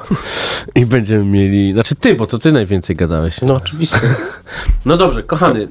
[0.74, 1.72] i będziemy mieli...
[1.72, 3.42] Znaczy ty, bo to ty najwięcej gadałeś.
[3.42, 4.00] No oczywiście.
[4.86, 5.68] No dobrze, kochany.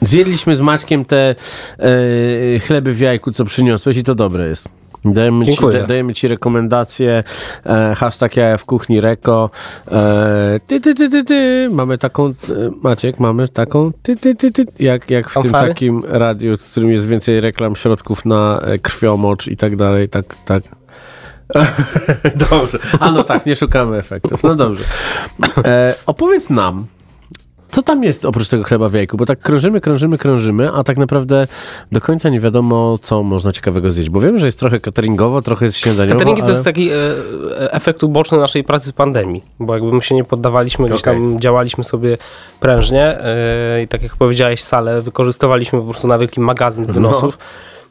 [0.00, 1.34] Zjedliśmy z Maćkiem te
[1.78, 4.68] e, chleby w jajku, co przyniosłeś i to dobre jest.
[5.04, 5.84] Dajemy ci, Dziękuję.
[5.88, 7.24] dajemy ci rekomendacje,
[7.66, 9.50] e, hashtag jaja w kuchni reko.
[9.92, 11.68] E, ty, ty, ty, ty, ty.
[11.70, 12.32] Mamy taką, e,
[12.82, 15.68] Maciek, mamy taką, ty, ty, ty, ty, jak, jak w tym Fanfary?
[15.68, 20.36] takim radiu, w którym jest więcej reklam, środków na e, krwiomocz i tak dalej, tak,
[20.44, 20.62] tak.
[22.50, 22.78] dobrze.
[23.00, 24.42] A no tak, nie szukamy efektów.
[24.42, 24.84] No dobrze.
[25.64, 26.86] E, opowiedz nam,
[27.70, 29.16] co tam jest oprócz tego chleba w jajku?
[29.16, 31.46] Bo tak krążymy, krążymy, krążymy, a tak naprawdę
[31.92, 34.10] do końca nie wiadomo, co można ciekawego zjeść.
[34.10, 36.54] Bo wiemy, że jest trochę cateringowo, trochę jest śniadaniowo, Cateringi to ale...
[36.54, 40.24] jest taki e, e, efekt uboczny naszej pracy w pandemii, bo jakby my się nie
[40.24, 41.14] poddawaliśmy, gdzieś Okej.
[41.14, 42.18] tam działaliśmy sobie
[42.60, 47.38] prężnie e, i tak jak powiedziałeś, salę wykorzystywaliśmy po prostu na wielki magazyn wynosów.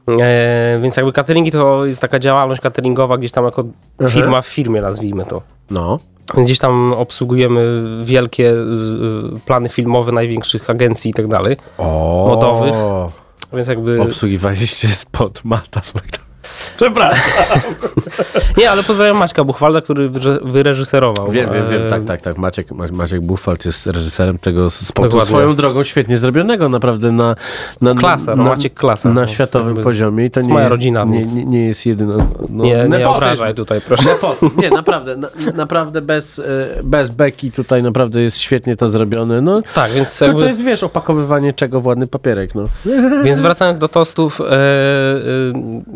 [0.08, 3.64] E, więc jakby cateringi to jest taka działalność cateringowa gdzieś tam jako
[4.10, 5.42] firma w firmie, nazwijmy to.
[5.70, 6.00] No.
[6.38, 11.58] Gdzieś tam obsługujemy wielkie y, y, plany filmowe największych agencji i tak dalej.
[11.78, 12.76] O, Modowych.
[13.54, 14.02] Więc jakby...
[14.02, 16.29] Obsługiwaliście spod Mata Spektakl.
[16.80, 17.20] Przepraszam.
[18.58, 21.32] Nie, ale pozdrawiam Maćka Buchwalda, który wyre- wyreżyserował.
[21.32, 22.38] Wiem, wiem, wiem, e, tak, tak, tak.
[22.38, 25.08] Maciek, Ma- Maciek Buchwald jest reżyserem tego spotu.
[25.10, 25.26] Dokładnie.
[25.30, 27.36] Swoją drogą świetnie zrobionego, naprawdę na...
[27.82, 29.10] na Klasa, no Maciek klasa.
[29.10, 31.86] Na No, światowym jakby poziomie i to nie moja jest, rodzina, nie, nie, nie jest
[31.86, 32.16] jedyna...
[32.50, 34.04] No, Nie, nie obrażaj tutaj, proszę.
[34.10, 34.62] Nepotyzm.
[34.62, 36.44] Nie, naprawdę, na, naprawdę bez, e,
[36.84, 39.42] bez beki tutaj naprawdę jest świetnie to zrobione.
[39.42, 40.42] No, Tak, więc to, jakby...
[40.42, 42.66] to jest, wiesz, opakowywanie czego w ładny papierek, no.
[43.24, 44.50] Więc wracając do tostów, e, e,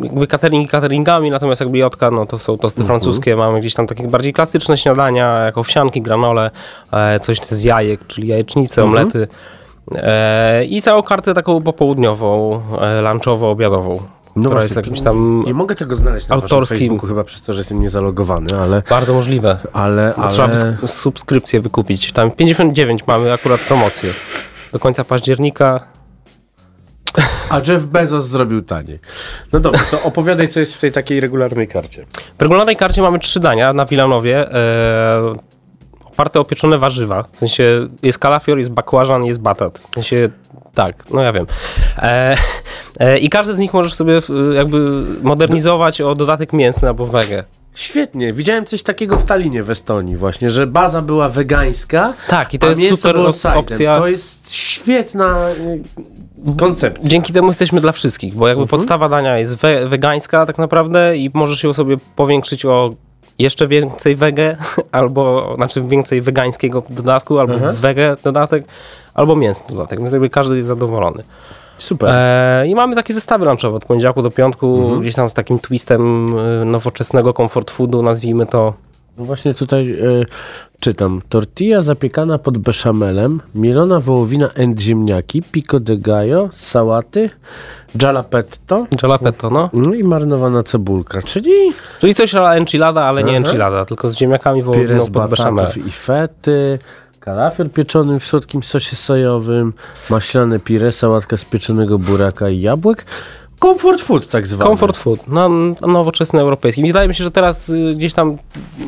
[0.03, 4.07] jakby cateringi cateringami, natomiast jakby jotka, no to są tosty francuskie, mamy gdzieś tam takie
[4.07, 6.51] bardziej klasyczne śniadania, jak owsianki, granole,
[6.91, 9.27] e, coś z jajek, czyli jajecznice, omlety
[9.95, 13.99] e, i całą kartę taką popołudniową, e, lunchowo-obiadową,
[14.31, 16.77] która właśnie, jest jakimś tam Nie mogę tego znaleźć na Autorskim.
[16.79, 18.83] Facebooku, chyba przez to, że jestem niezalogowany, ale...
[18.89, 19.57] bardzo możliwe.
[19.73, 20.55] Ale, Trzeba ale...
[20.55, 22.11] sk- subskrypcję wykupić.
[22.11, 24.13] Tam 59 mamy akurat promocję.
[24.71, 25.92] Do końca października.
[27.49, 28.99] A Jeff Bezos zrobił taniej.
[29.53, 32.05] No dobra, to opowiadaj, co jest w tej takiej regularnej karcie.
[32.37, 34.53] W regularnej karcie mamy trzy dania na Wilanowie.
[34.53, 35.33] E,
[36.05, 37.23] oparte o pieczone warzywa.
[37.33, 39.79] W sensie jest kalafior, jest bakłażan, jest batat.
[39.91, 40.29] W sensie
[40.73, 41.45] tak, no ja wiem.
[41.97, 42.35] E,
[42.99, 44.21] e, I każdy z nich możesz sobie
[44.55, 47.43] jakby modernizować o dodatek mięsny albo wege.
[47.75, 48.33] Świetnie.
[48.33, 52.69] Widziałem coś takiego w Talinie w Estonii właśnie, że baza była wegańska, Tak, i to
[52.69, 53.95] jest super op- opcja.
[53.95, 55.83] To jest świetna y,
[56.57, 57.09] koncepcja.
[57.09, 61.31] Dzięki temu jesteśmy dla wszystkich, bo jakby podstawa dania jest we, wegańska tak naprawdę i
[61.33, 62.93] możesz ją sobie powiększyć o
[63.39, 64.57] jeszcze więcej wege,
[64.91, 68.63] albo znaczy więcej wegańskiego dodatku, albo wege dodatek,
[69.13, 71.23] albo mięsny dodatek, więc jakby każdy jest zadowolony.
[71.77, 72.09] Super.
[72.13, 76.33] E, I mamy takie zestawy lunchowe od poniedziałku do piątku, gdzieś tam z takim twistem
[76.39, 78.73] e, nowoczesnego comfort foodu, nazwijmy to.
[79.17, 80.25] No właśnie tutaj y,
[80.79, 81.21] czytam.
[81.29, 87.29] Tortilla zapiekana pod beszamelem, mielona wołowina and ziemniaki, pico de gallo, sałaty,
[88.01, 89.69] jalapetto Jalapetto, no.
[89.73, 91.51] no i marynowana cebulka, czyli
[91.99, 93.37] Czyli coś ala enchilada, ale nie Aha.
[93.37, 95.71] enchilada, tylko z ziemniakami wołowiną z pod beszamelem.
[95.87, 96.79] i fety,
[97.19, 99.73] kalafior pieczony w słodkim sosie sojowym,
[100.09, 103.05] maślane pire, sałatka z pieczonego buraka i jabłek,
[103.63, 104.69] comfort food tak zwany.
[104.69, 105.49] Comfort food, no,
[105.81, 106.83] nowoczesny europejski.
[106.83, 108.37] Wydaje mi się, że teraz y, gdzieś tam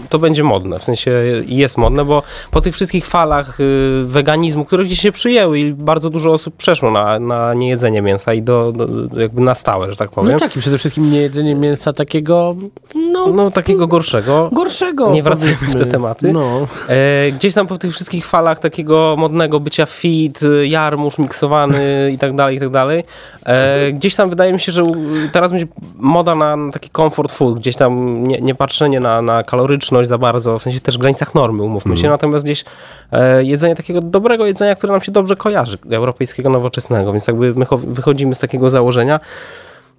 [0.10, 1.12] to będzie modne, w sensie
[1.46, 6.10] jest modne, bo po tych wszystkich falach y, weganizmu, które gdzieś się przyjęły i bardzo
[6.10, 10.10] dużo osób przeszło na, na niejedzenie mięsa i do, do jakby na stałe, że tak
[10.10, 10.32] powiem.
[10.32, 12.56] No tak, i przede wszystkim nie jedzenie mięsa takiego,
[12.96, 14.50] no, No takiego gorszego.
[14.54, 15.12] gorszego.
[15.12, 16.34] Nie wracajmy w te tematy.
[16.34, 16.68] No.
[16.88, 22.36] E, gdzieś tam po tych wszystkich falach takiego modnego bycia fit, jarmuż miksowany i tak
[22.36, 23.04] dalej, i tak dalej.
[23.46, 24.96] E, gdzieś tam wydaje mi się, że u-
[25.32, 29.44] teraz będzie moda na, na taki comfort food, gdzieś tam nie, nie patrzenie na, na
[29.44, 32.66] kaloryczność za bardzo, w sensie też w granicach normy, umówmy się, natomiast gdzieś
[33.12, 37.66] e, jedzenie takiego dobrego jedzenia, które nam się dobrze kojarzy, europejskiego, nowoczesnego, więc jakby my
[37.66, 39.20] cho- wychodzimy z takiego założenia.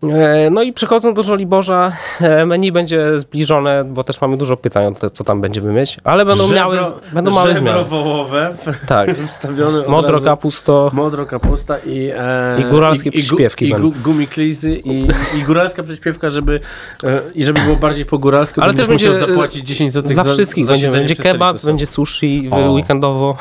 [0.03, 4.87] E, No i przechodząc do Żoliborza, e, menu będzie zbliżone, bo też mamy dużo pytań
[4.87, 6.79] o to, co tam będziemy mieć, ale będą miały,
[7.13, 7.85] będą małe zmiany.
[7.85, 8.55] wołowe,
[8.87, 9.11] Tak.
[9.89, 10.25] Modro razu.
[10.25, 10.91] kapusto.
[10.93, 12.11] Modro kapusta i...
[12.17, 16.61] E, I góralskie przyśpiewki I, gu, i gu, gumiklizy i, i góralska przyśpiewka, żeby
[17.05, 20.25] e, i żeby było bardziej po góralsku, Ale też będzie musiał zapłacić 10 zł Dla
[20.25, 22.71] za, wszystkich za będzie, będzie kebab, będzie sushi O.
[22.73, 23.37] weekendowo.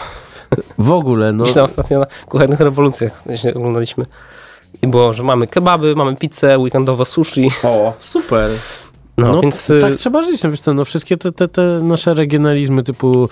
[0.78, 1.44] W ogóle, no...
[1.48, 3.24] Myślę ostatnio na kuchennych rewolucjach
[3.56, 4.06] oglądaliśmy.
[4.86, 7.50] I było, że mamy kebaby, mamy pizzę, weekendowo sushi.
[7.64, 8.50] O, super.
[9.18, 11.48] No, No, więc t- y, tak trzeba żyć, no wiesz co, no wszystkie te, te,
[11.48, 13.30] te nasze regionalizmy typu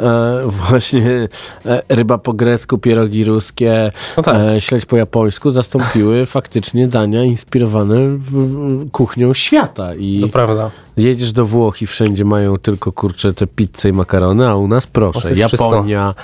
[0.00, 1.28] e, właśnie
[1.66, 4.36] e, ryba po grecku, pierogi ruskie, No tak.
[4.36, 10.70] e, śledź po japońsku zastąpiły faktycznie dania inspirowane w, w, kuchnią świata i to prawda.
[10.96, 14.86] Jedziesz do Włoch i wszędzie mają tylko kurcze te pizze i makarony, a u nas
[14.86, 15.30] proszę.
[15.34, 16.14] Japonia,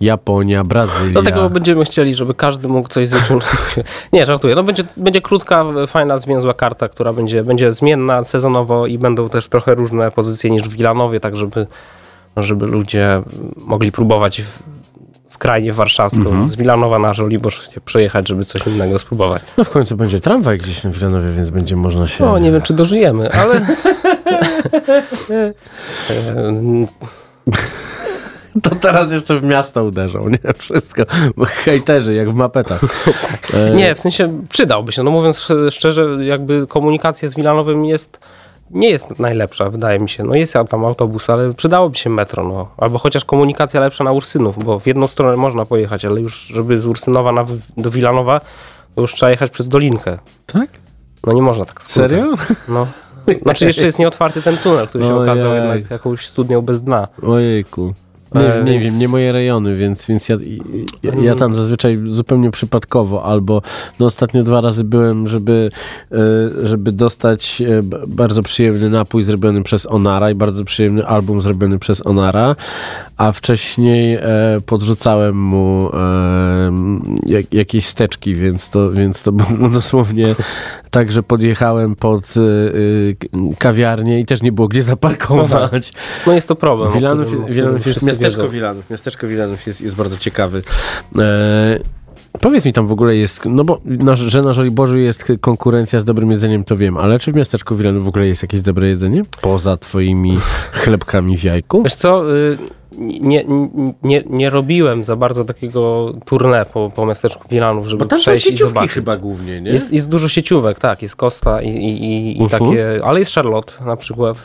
[0.00, 1.12] Japonia, Brazylia.
[1.12, 3.24] Dlatego będziemy chcieli, żeby każdy mógł coś zjeść.
[4.12, 4.54] Nie, żartuję.
[4.54, 9.48] No będzie, będzie krótka, fajna, zwięzła karta, która będzie, będzie zmienna sezonowo i będą też
[9.48, 11.66] trochę różne pozycje niż w Wilanowie, tak żeby,
[12.36, 13.22] żeby ludzie
[13.56, 14.42] mogli próbować
[15.28, 16.46] skrajnie warszawską, Mhm.
[16.48, 19.42] z Wilanowa na Żoliborz się przejechać, żeby coś innego spróbować.
[19.56, 22.24] No w końcu będzie tramwaj gdzieś na Wilanowie, więc będzie można się...
[22.24, 23.60] No, nie wiem, czy dożyjemy, ale...
[28.62, 30.38] To teraz jeszcze w miasto uderzą, nie?
[30.58, 31.02] Wszystko.
[31.36, 32.80] Bo hejterzy, jak w mapetach.
[33.74, 35.02] Nie, w sensie przydałby się.
[35.02, 38.20] No mówiąc sz- szczerze, jakby komunikacja z Wilanowem jest
[38.70, 40.24] nie jest najlepsza, wydaje mi się.
[40.24, 42.68] No jest tam autobus, ale przydałoby się metro, no.
[42.76, 46.78] Albo chociaż komunikacja lepsza na Ursynów, bo w jedną stronę można pojechać, ale już żeby
[46.78, 47.44] z Ursynowa na,
[47.76, 48.40] do Wilanowa,
[48.94, 50.16] to już trzeba jechać przez Dolinkę.
[50.46, 50.68] Tak?
[51.26, 52.10] No nie można tak skrótem.
[52.10, 52.34] Serio?
[52.68, 52.86] No.
[53.42, 57.08] Znaczy jeszcze jest nieotwarty ten tunel, który się okazał jednak jakąś studnią bez dna.
[57.22, 57.94] Ojejku.
[58.34, 60.36] Nie, E, nie wiem, nie moje rejony, więc, więc ja,
[61.02, 63.62] ja, ja tam zazwyczaj zupełnie przypadkowo, albo
[64.00, 65.70] no ostatnio dwa razy byłem, żeby,
[66.12, 66.16] e,
[66.66, 72.06] żeby dostać e, bardzo przyjemny napój zrobiony przez Onara i bardzo przyjemny album zrobiony przez
[72.06, 72.56] Onara,
[73.16, 74.18] a wcześniej
[74.66, 75.90] podrzucałem mu
[77.26, 80.34] jak, jakieś steczki, więc to, więc to było dosłownie
[80.90, 82.34] tak, że podjechałem pod
[83.58, 85.92] kawiarnię i też nie było gdzie zaparkować.
[86.26, 86.92] No jest to problem.
[86.92, 88.52] Wilanów jest, Wilanów jest miasteczko wiedzą.
[88.52, 88.90] Wilanów.
[88.90, 90.62] Miasteczko Wilanów jest, jest bardzo ciekawy.
[91.18, 91.78] E,
[92.40, 96.04] powiedz mi tam w ogóle jest, no bo na, że na Żoliborzu jest konkurencja z
[96.04, 99.22] dobrym jedzeniem, to wiem, ale czy w miasteczku Wilanów w ogóle jest jakieś dobre jedzenie?
[99.40, 100.38] Poza twoimi
[100.72, 101.82] chlebkami w jajku?
[101.82, 102.58] Wiesz co, y,
[102.98, 103.44] nie,
[104.02, 108.22] nie, nie robiłem za bardzo takiego tournée po, po miasteczku Wilanów, żeby Bo tam są
[108.22, 108.92] przejść i sieciówki zobaczyć.
[108.92, 109.70] chyba głównie, nie?
[109.70, 112.64] Jest, jest dużo sieciówek, tak, jest Costa i, i, i, i Mhm.
[112.70, 114.36] takie, ale jest Charlotte na przykład,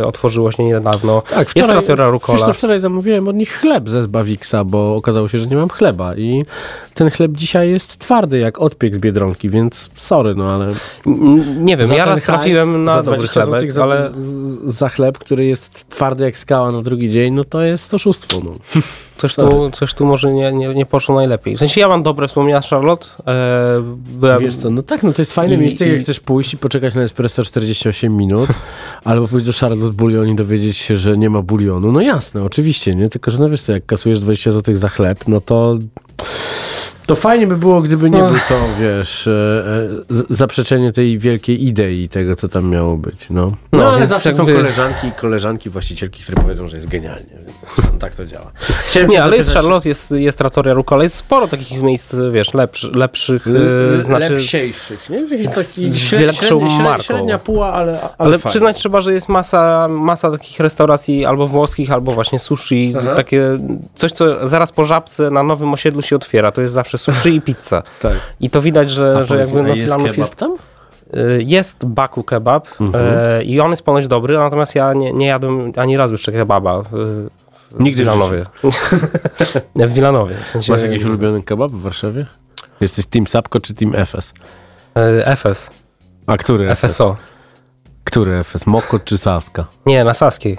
[0.00, 1.22] e, otworzyło się niedawno.
[1.30, 2.46] tak, jest Trattoria Rucola.
[2.46, 6.14] wiesz wczoraj zamówiłem od nich chleb ze Zbawiksa, bo okazało się, że nie mam chleba
[6.16, 6.44] i
[6.94, 10.72] ten chleb dzisiaj jest twardy jak odpiek z Biedronki, więc sorry, no ale...
[11.60, 14.88] Nie wiem, Za ja raz trafiłem na za dobry 20 chlebek, za, ale z- za
[14.88, 18.40] chleb, który jest twardy jak skała na drugi dzień, no to jest oszustwo.
[18.44, 18.52] No.
[19.18, 21.56] coś tu, coś tu może nie, nie, nie poszło najlepiej.
[21.56, 23.82] W sensie ja mam dobre wspomnienia z Charlotte, e,
[24.20, 24.38] byłem...
[24.40, 26.56] Wiesz co, no tak, no to jest fajne I- miejsce, jak i- chcesz pójść i
[26.58, 28.48] poczekać na espresso 48 minut,
[29.04, 31.92] albo pójść do Charlotte Bullion i dowiedzieć się, że nie ma bulionu.
[31.92, 33.10] No jasne, oczywiście, nie?
[33.10, 35.78] Tylko, że no wiesz co, jak kasujesz 20 zł za chleb, no to...
[37.08, 38.28] To fajnie by było, gdyby nie No.
[38.30, 43.52] był to, wiesz, e, e, zaprzeczenie tej wielkiej idei tego, co tam miało być, no.
[43.72, 47.26] No, No, ale zawsze są jakby- koleżanki i koleżanki, właścicielki, które powiedzą, że jest genialnie,
[47.98, 48.52] tak to działa.
[48.88, 52.90] Chciałem Nie, ale jest Charlotte, jest, jest Trattoria Rucola, jest sporo takich miejsc, wiesz, lepszy,
[52.94, 54.32] lepszych, L- e, znaczy...
[54.32, 55.26] lepsiejszych, nie?
[55.54, 57.02] Taki z średnia, lepszą średnia, marką.
[57.04, 61.90] średnia puła, ale, ale, Ale przyznać trzeba, że jest masa, masa takich restauracji albo włoskich,
[61.92, 62.94] albo właśnie sushi.
[62.98, 63.14] Aha.
[63.14, 63.58] Takie
[63.94, 66.52] coś, co zaraz po żabce na nowym osiedlu się otwiera.
[66.52, 67.82] To jest zawsze sushi i pizza.
[68.02, 68.12] Tak.
[68.40, 70.56] I to widać, że, że jakby no, jest kebab jest, tam?
[71.16, 73.04] y, jest baku kebab Mhm.
[73.18, 76.82] e, i on jest ponoć dobry, natomiast ja nie, nie jadłem ani razu jeszcze kebaba
[77.78, 78.44] Nigdy w Wilanowie.
[79.88, 80.34] w Wilanowie.
[80.44, 82.26] W sensie, Masz jakiś ulubiony kebab w Warszawie?
[82.80, 84.32] Jesteś Team Sapko czy Team FS?
[84.94, 85.70] e, FS.
[86.26, 86.92] A który FS?
[86.92, 87.16] FSO.
[88.04, 88.66] Który FS?
[88.66, 89.66] Mokot czy Saska?
[89.86, 90.58] Nie, na Saskiej.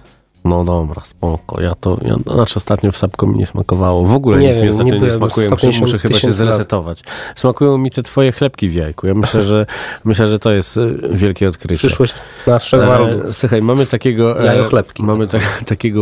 [0.50, 1.62] No dobra, spoko.
[1.62, 4.04] Ja to, ja, znaczy ostatnio w Sapko mi nie smakowało.
[4.06, 5.18] W ogóle Nie nic mi wiem, ostatnio nie nie.
[5.18, 6.36] Muszę, 150 muszę chyba się lat.
[6.36, 7.02] zresetować.
[7.36, 9.08] Smakują mi te twoje chlebki w jajku.
[9.08, 9.66] Ja myślę, że
[10.06, 11.78] myślę, że to jest y, wielkie odkrycie.
[11.88, 12.14] Przyszłość
[12.48, 13.28] naszego narodu.
[13.28, 15.04] E, słuchaj, mamy takiego, e, Jajochlebki.
[15.04, 16.02] mamy ta, takiego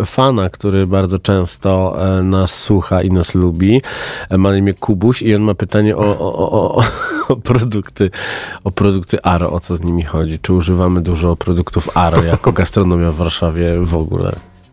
[0.00, 3.82] e, fana, który bardzo często e, nas słucha i nas lubi.
[4.30, 6.82] E, ma na imię Kubuś i on ma pytanie o, o, o, o,
[7.28, 8.10] o produkty,
[8.64, 10.38] o produkty Aro, o co z nimi chodzi.
[10.38, 14.32] Czy używamy dużo produktów Aro jako gastronomia w Warszawie w ogóle?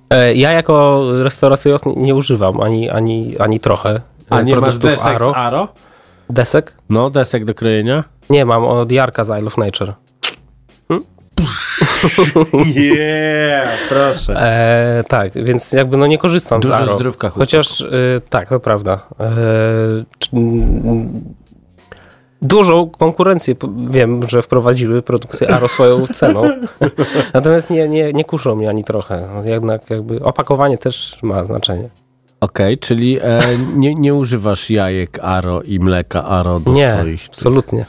[0.09, 4.89] E, Ja jako restauracyjowc nie- używam ani, ani, ani trochę e, A nie masz produktów
[4.91, 5.31] desek Aro.
[5.31, 5.67] z Aro?
[6.29, 6.73] Desek?
[6.89, 8.03] No, desek do krojenia?
[8.29, 9.93] Nie, mam od Jarka z Isle of Nature.
[12.75, 14.33] Nie, proszę.
[14.41, 16.95] E, tak, więc jakby no nie korzystam Dużo z Aro.
[16.95, 17.29] zdrówka.
[17.29, 17.87] Chociaż e,
[18.29, 18.99] tak, to prawda.
[19.19, 19.31] E,
[20.19, 20.29] czy-
[22.43, 23.55] Dużą konkurencję
[23.89, 26.43] wiem, że wprowadziły produkty Aro swoją ceną.
[27.33, 29.27] Natomiast nie, nie, nie kuszą mnie ani trochę.
[29.45, 31.89] Jednak jakby opakowanie też ma znaczenie.
[32.41, 33.39] Okej, czyli e,
[33.75, 37.25] nie, nie używasz jajek Aro i mleka Aro do Nie, swoich...
[37.27, 37.85] absolutnie.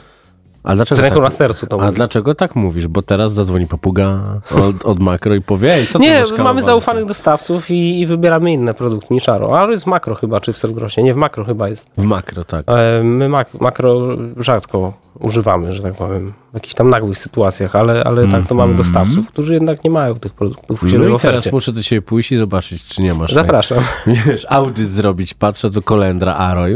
[0.65, 2.87] A Z dlaczego ręką tak, na sercu to A dlaczego tak mówisz?
[2.87, 4.19] Bo teraz zadzwoni papuga
[4.51, 8.73] od, od makro i powie, Ej, co Nie, mamy zaufanych dostawców i, i wybieramy inne
[8.73, 9.59] produkty niż Aro.
[9.59, 11.03] Aro jest w makro chyba, czy w Selgrosie.
[11.03, 11.87] Nie, w makro chyba jest.
[11.97, 12.65] W makro, tak.
[12.67, 18.03] E, My mak makro rzadko używamy, że tak powiem, w jakichś tam nagłych sytuacjach, ale,
[18.03, 21.09] ale tak to mamy dostawców, którzy jednak nie mają tych produktów Mhm.
[21.09, 23.33] No w i teraz muszę do ciebie pójść i zobaczyć, czy nie masz.
[23.33, 23.77] Zapraszam.
[23.77, 26.75] Tak, wiesz, audyt zrobić, patrzę do kolendra Aro i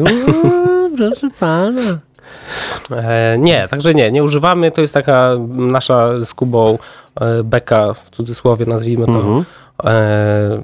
[0.97, 1.81] proszę pana.
[2.91, 4.71] E, nie, także nie, nie używamy.
[4.71, 6.77] To jest taka nasza z Kubą
[7.21, 9.45] e, beka, w cudzysłowie nazwijmy to, Mhm.
[9.83, 10.61] e,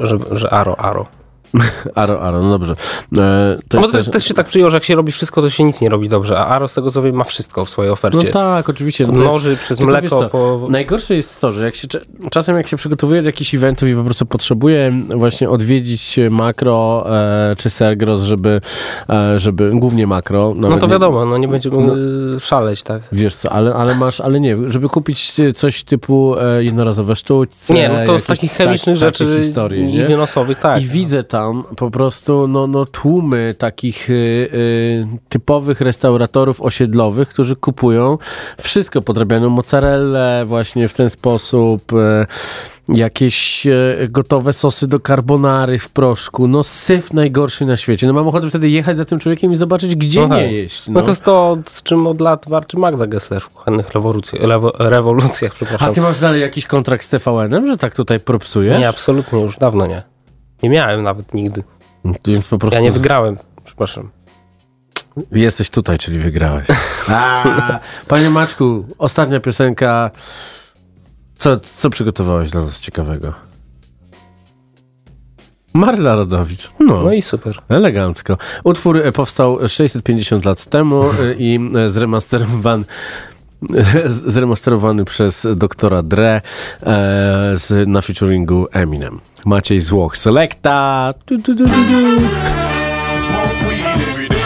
[0.00, 1.06] że, że Aro, Aro.
[1.94, 2.72] Aro, Aro, no dobrze.
[2.72, 4.10] E, to No jest to też...
[4.10, 6.38] też się tak przyjął, że jak się robi wszystko, to się nic nie robi dobrze,
[6.38, 8.18] a Aro z tego co wiem ma wszystko w swojej ofercie.
[8.24, 9.04] No tak, oczywiście.
[9.04, 10.66] Od jest- noży przez Tylko wiesz mleko po...
[10.70, 11.88] Najgorsze jest to, że jak się,
[12.30, 17.56] czasem jak się przygotowuję do jakichś eventów i po prostu potrzebuję właśnie odwiedzić makro e,
[17.58, 18.60] czy Sergros, żeby,
[19.10, 20.54] e, żeby głównie makro.
[20.56, 21.76] No to wiadomo, no nie będziemy
[22.36, 23.02] y, szaleć, tak.
[23.12, 27.74] Wiesz co, ale, ale masz, ale nie, żeby kupić coś typu e, jednorazowe sztućce.
[27.74, 30.82] Nie, no to z takich tak- chemicznych takie rzeczy historie, i wynosowych, tak.
[30.82, 37.56] I widzę tam po prostu no, no, tłumy takich y, y, typowych restauratorów osiedlowych, którzy
[37.56, 38.18] kupują
[38.60, 42.26] wszystko, podrabianą mozzarellę właśnie w ten sposób, y,
[42.88, 48.06] jakieś y, gotowe sosy do carbonary w proszku, no syf najgorszy na świecie.
[48.06, 50.38] No mam ochotę wtedy jechać za tym człowiekiem i zobaczyć, gdzie No tak.
[50.38, 50.88] nie jeść.
[50.88, 51.02] No.
[51.02, 55.54] to jest to, z czym od lat walczy Magda Gessler w kuchennych rewolucjach, lewo, rewolucjach,
[55.54, 55.90] przepraszam.
[55.90, 58.78] A ty masz dalej jakiś kontrakt z TVN-em, że tak tutaj propsujesz?
[58.78, 60.11] Nie, absolutnie, już dawno nie.
[60.62, 61.62] Nie miałem nawet nigdy.
[62.26, 64.10] Więc po prostu Ja nie wygrałem, przepraszam.
[65.32, 66.66] jesteś tutaj, czyli wygrałeś.
[67.08, 70.10] A, panie Maczku, ostatnia piosenka.
[71.36, 73.32] Co, co przygotowałeś dla nas ciekawego?
[75.74, 76.70] Marla Rodowicz.
[76.80, 77.56] No, No i super.
[77.68, 78.36] elegancko.
[78.64, 82.84] Utwór e, powstał 650 lat temu e, i e, zremasterowany
[84.06, 86.40] zremasterowany przez doktora Dre
[87.54, 89.20] z, na featuringu Eminem.
[89.46, 90.16] Maciej Złoch.
[90.16, 91.14] Selecta!
[91.30, 91.40] Weed
[93.86, 94.38] every day.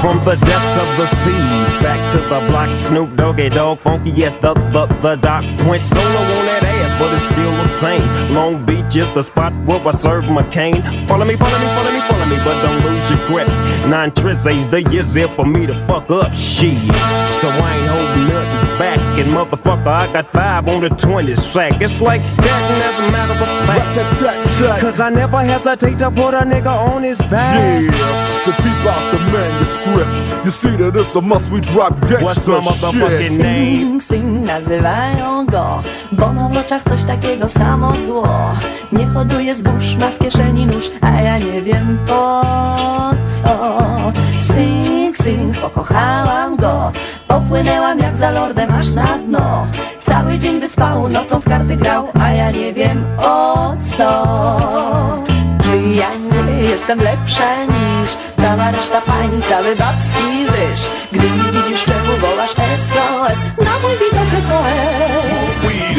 [0.00, 4.40] From the depths of the sea, back to the block, Snoop Doggy Dog, funky at
[4.40, 5.44] the, the, the dock.
[5.68, 6.45] Went solo on
[6.98, 8.32] but it's still the same.
[8.32, 10.82] Long Beach is the spot where I serve my cane.
[11.06, 13.48] Follow me, follow me, follow me, follow me, but don't lose your grip.
[13.88, 16.74] Nine trizzies, the years there for me to fuck up shit.
[16.74, 18.98] So I ain't holding nothing back.
[19.18, 21.80] And motherfucker, I got five on the 20 sack.
[21.80, 24.80] It's like and as a matter of fact.
[24.80, 27.56] Cause I never hesitate to put a nigga on his back.
[27.56, 30.44] Yeah, so peep out the manuscript.
[30.44, 33.40] You see that it's a must we drop What's gangsta my motherfucking shit.
[33.40, 34.00] name?
[34.00, 38.28] Sing, sing, nazywają go Bo ma w oczach coś takiego samo zło
[38.92, 42.42] Nie hoduje zbóż, ma w kieszeni nóż A ja nie wiem po
[43.26, 43.52] co
[44.38, 46.92] Sing, sing, pokochałam go
[47.28, 49.66] Popłynęłam jak za lordem aż na dno.
[50.04, 54.26] Cały dzień wyspał, nocą w karty grał A ja nie wiem o co.
[55.62, 58.10] Czy ja nie jestem lepsza niż
[58.40, 60.80] Cała reszta pań, cały babski wyż
[61.12, 65.56] Gdy mnie widzisz, czemu wołasz SOS Na mój widok SOS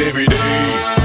[0.07, 0.96] every day.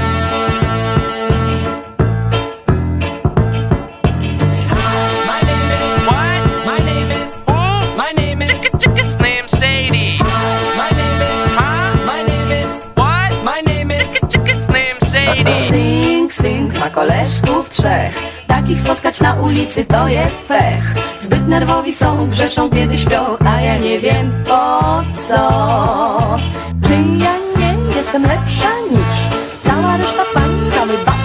[16.83, 18.19] Sing, chłopaków trzech.
[18.47, 20.93] Takich spotkać na ulicy to jest pech.
[21.19, 24.79] Zbyt nerwowi są, grzeszą kiedy śpią A ja nie wiem po
[25.27, 26.39] co.
[26.83, 31.22] Czy ja nie jestem lepsza niż Cała reszta pań, cały babski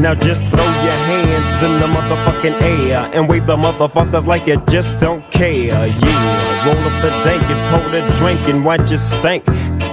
[0.00, 4.56] Now just throw your hands in the motherfucking air and wave the motherfuckers like you
[4.66, 5.66] just don't care.
[5.66, 9.44] Yeah, roll up the dank and pour the drink and watch it stank.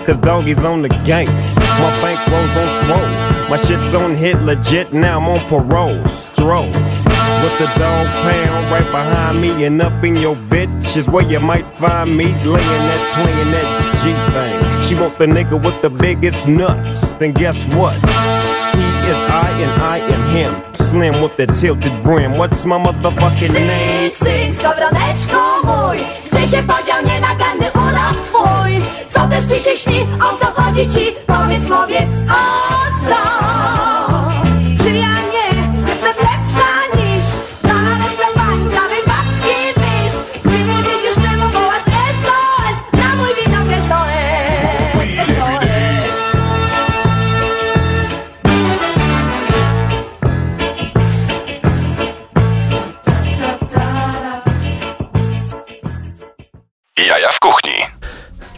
[0.06, 1.58] Cause doggies on the gangs.
[1.58, 3.50] My bank rolls on swole.
[3.50, 6.08] My shit's on hit legit, now I'm on parole.
[6.08, 6.68] Stroll.
[6.68, 11.42] With the dog pound right behind me and up in your bitch is where you
[11.42, 12.28] might find me.
[12.28, 13.68] Laying that, playing that
[14.02, 14.84] G thing.
[14.84, 17.16] She want the nigga with the biggest nuts.
[17.16, 18.57] Then guess what?
[19.08, 20.52] Is I and I am him.
[20.90, 22.38] Slim with the tilted brim.
[22.38, 24.12] What's my motherfucking name?
[24.16, 25.98] Syk, skowroneczku mój
[26.32, 28.72] Gdzie się podział nienaganny urok twój?
[29.10, 30.00] Co też ci się śni?
[30.02, 31.16] O co chodzi ci?
[31.28, 32.67] Powiedz, powiedz, o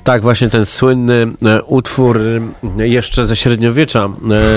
[0.09, 2.19] Tak, właśnie ten słynny e, utwór
[2.79, 4.09] e, jeszcze ze średniowiecza,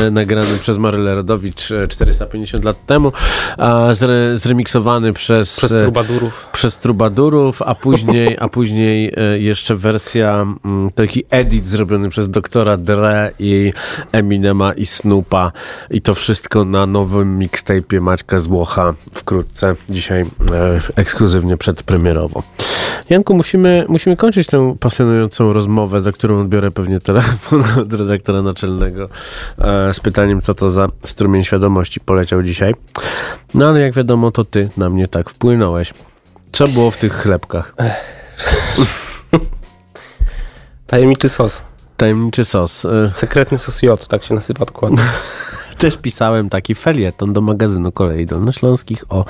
[0.07, 3.13] e, nagrany przez Marylę Rodowicz e, 450 lat temu,
[3.59, 3.89] a
[4.35, 6.49] zremiksowany przez, Przez trubadurów.
[6.53, 13.31] przez Trubadurów, a później, a później jeszcze wersja, mm, taki edit zrobiony przez doktora Dre
[13.39, 13.73] i
[14.13, 15.53] Eminema i Snoopa
[15.91, 20.25] i to wszystko na nowym mixtape'ie Maćka Złocha wkrótce, dzisiaj
[20.97, 22.43] ekskluzywnie przedpremierowo.
[23.11, 29.09] Janku, musimy, musimy kończyć tę pasjonującą rozmowę, za którą odbiorę pewnie telefon od redaktora naczelnego
[29.59, 32.75] e, z pytaniem, co to za strumień świadomości poleciał dzisiaj.
[33.55, 35.95] No ale jak wiadomo, to ty na mnie tak wpłynąłeś.
[36.53, 37.75] Co było w tych chlebkach?
[40.87, 41.63] Tajemniczy sos.
[41.97, 42.85] Tajemniczy sos.
[42.85, 45.03] E, Sekretny sos J, tak się nazywa dokładnie.
[45.79, 49.25] Też pisałem taki felieton do magazynu Kolei Dolnośląskich o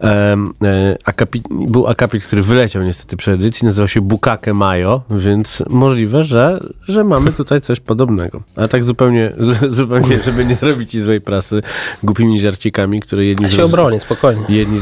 [0.00, 5.62] em, e, akapit, był akapit, który wyleciał niestety przy edycji, nazywał się Bukake Mayo, więc
[5.70, 8.42] możliwe, że, że mamy tutaj coś podobnego.
[8.56, 9.32] A tak zupełnie,
[9.68, 11.62] zupełnie, żeby nie zrobić ci złej prasy
[12.02, 14.42] głupimi żarcikami, które jedni Ja się obronię, spokojnie.
[14.48, 14.80] Jedni,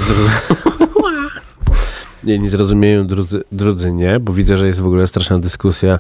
[2.25, 2.35] zroz...
[2.35, 5.99] Jedni zrozumieją, drudzy, drudzy nie, bo widzę, że jest w ogóle straszna dyskusja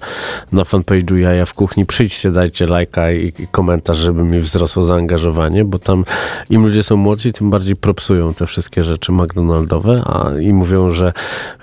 [0.52, 1.86] na fanpage'u Jaja w kuchni.
[1.86, 6.04] Przyjdźcie, dajcie lajka i, i komentarz, żeby mi wzrosło zaangażowanie, bo tam
[6.50, 11.12] im ludzie są młodsi, tym bardziej propsują te wszystkie rzeczy McDonaldowe, a i mówią, że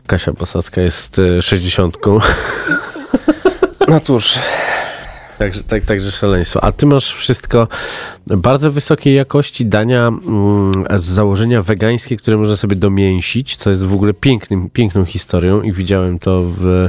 [0.07, 2.19] Kasia Bosacka jest e, sześćdziesiątką.
[3.87, 4.39] No cóż,
[5.41, 6.63] Także, tak, także szaleństwo.
[6.63, 7.67] A ty masz wszystko
[8.27, 13.93] bardzo wysokiej jakości dania mm, z założenia wegańskie, które można sobie domięsić, co jest w
[13.93, 16.87] ogóle pięknym, piękną historią i widziałem to w,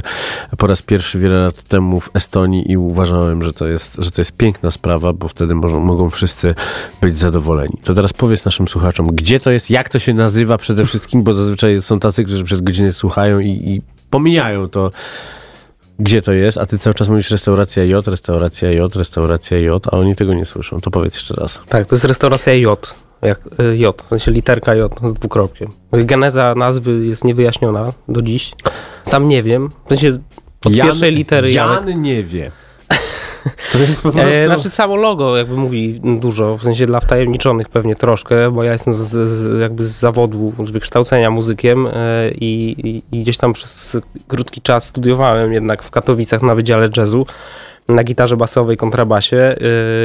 [0.57, 4.21] po raz pierwszy wiele lat temu w Estonii i uważałem, że to jest, że to
[4.21, 6.55] jest piękna sprawa, bo wtedy mogą, mogą wszyscy
[7.01, 7.77] być zadowoleni.
[7.83, 11.33] To teraz powiedz naszym słuchaczom, gdzie to jest, jak to się nazywa przede wszystkim, bo
[11.33, 14.91] zazwyczaj są tacy, którzy przez godzinę słuchają i, i pomijają to,
[16.03, 19.91] gdzie to jest, a ty cały czas mówisz restauracja J, restauracja J, restauracja J, a
[19.91, 20.81] oni tego nie słyszą.
[20.81, 21.61] To powiedz jeszcze raz.
[21.69, 22.95] tak, to jest restauracja J.
[23.21, 25.69] Jak y, J, w sensie literka J z dwukropkiem.
[25.91, 28.53] Geneza nazwy jest niewyjaśniona do dziś.
[29.03, 29.69] Sam nie wiem.
[29.85, 30.19] W sensie
[30.65, 31.87] od pierwszej litery Janek.
[31.89, 32.51] Jan nie wie.
[33.71, 34.29] To jest po prostu...
[34.31, 38.71] E, znaczy samo logo jakby mówi dużo, w sensie dla wtajemniczonych pewnie troszkę, bo ja
[38.71, 42.75] jestem z, z, jakby z zawodu, z wykształcenia muzykiem e, i,
[43.11, 47.25] i, gdzieś tam przez krótki czas studiowałem jednak w Katowicach na Wydziale Jazzu
[47.87, 49.55] na gitarze basowej, kontrabasie e,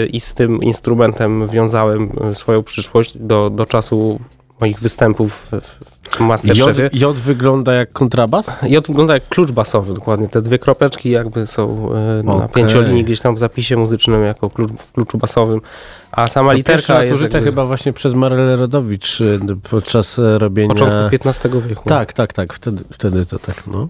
[0.06, 4.20] i z tym instrumentem wiązałem swoją przyszłość do, do czasu
[4.60, 5.78] moich występów w
[6.12, 6.90] J, Masterchefie.
[6.92, 8.46] J wygląda jak kontrabas?
[8.62, 10.28] J wygląda jak klucz basowy, dokładnie.
[10.28, 12.48] Te dwie kropeczki jakby są e, na Okej.
[12.54, 15.60] pięciolinii gdzieś tam w zapisie muzycznym jako klucz, w kluczu basowym.
[16.12, 19.40] A sama To literka raz jest użyte jakby chyba właśnie przez Marylę Rodowicz y,
[19.70, 20.68] podczas e, robienia...
[20.68, 21.88] początków XV wieku.
[21.88, 22.52] Tak, tak, tak.
[22.52, 23.88] Wtedy, wtedy to tak, no.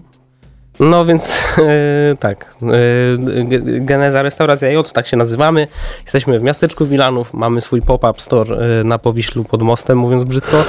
[0.79, 2.53] No więc e, tak.
[2.61, 5.67] Ge- Geneza Restauracja J, tak się nazywamy.
[6.03, 10.63] Jesteśmy w miasteczku Wilanów, mamy swój pop-up store e, na Powiślu pod mostem, mówiąc brzydko.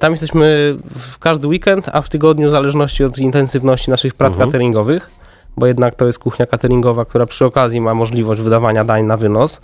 [0.00, 4.50] Tam jesteśmy w każdy weekend, a w tygodniu w zależności od intensywności naszych prac Mhm.
[4.50, 5.10] cateringowych.
[5.56, 9.60] bo jednak to jest kuchnia cateringowa, która przy okazji ma możliwość wydawania dań na wynos.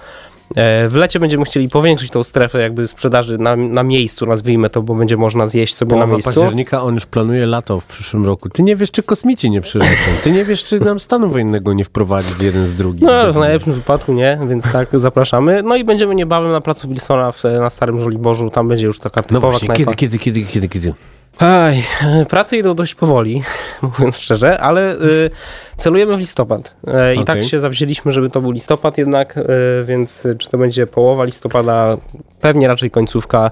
[0.57, 4.83] E, W lecie będziemy chcieli powiększyć tą strefę jakby sprzedaży na, na miejscu, nazwijmy to,
[4.83, 6.31] bo będzie można zjeść sobie na Połowa miejscu.
[6.31, 8.49] października, on już planuje lato w przyszłym roku.
[8.49, 9.91] Ty nie wiesz, czy kosmici nie przylecą.
[10.25, 13.07] Ty nie wiesz, czy nam stanu wojennego nie wprowadzi jeden z drugim.
[13.07, 15.63] No, ale w najlepszym wypadku nie, więc tak, zapraszamy.
[15.63, 19.21] No i będziemy niebawem na placu Wilsona w, na Starym Żoliborzu, tam będzie już taka
[19.21, 19.95] No typowa właśnie, knajpa.
[19.95, 20.95] kiedy, kiedy, kiedy, kiedy, kiedy?
[21.39, 21.83] Aj,
[22.29, 23.43] prace idą dość powoli,
[23.83, 25.31] mówiąc szczerze, ale y,
[25.77, 26.75] celujemy w listopad.
[26.87, 29.45] E, I tak się zawzięliśmy, żeby to był listopad jednak, y,
[29.85, 31.97] więc czy to będzie połowa listopada,
[32.41, 33.51] pewnie raczej końcówka,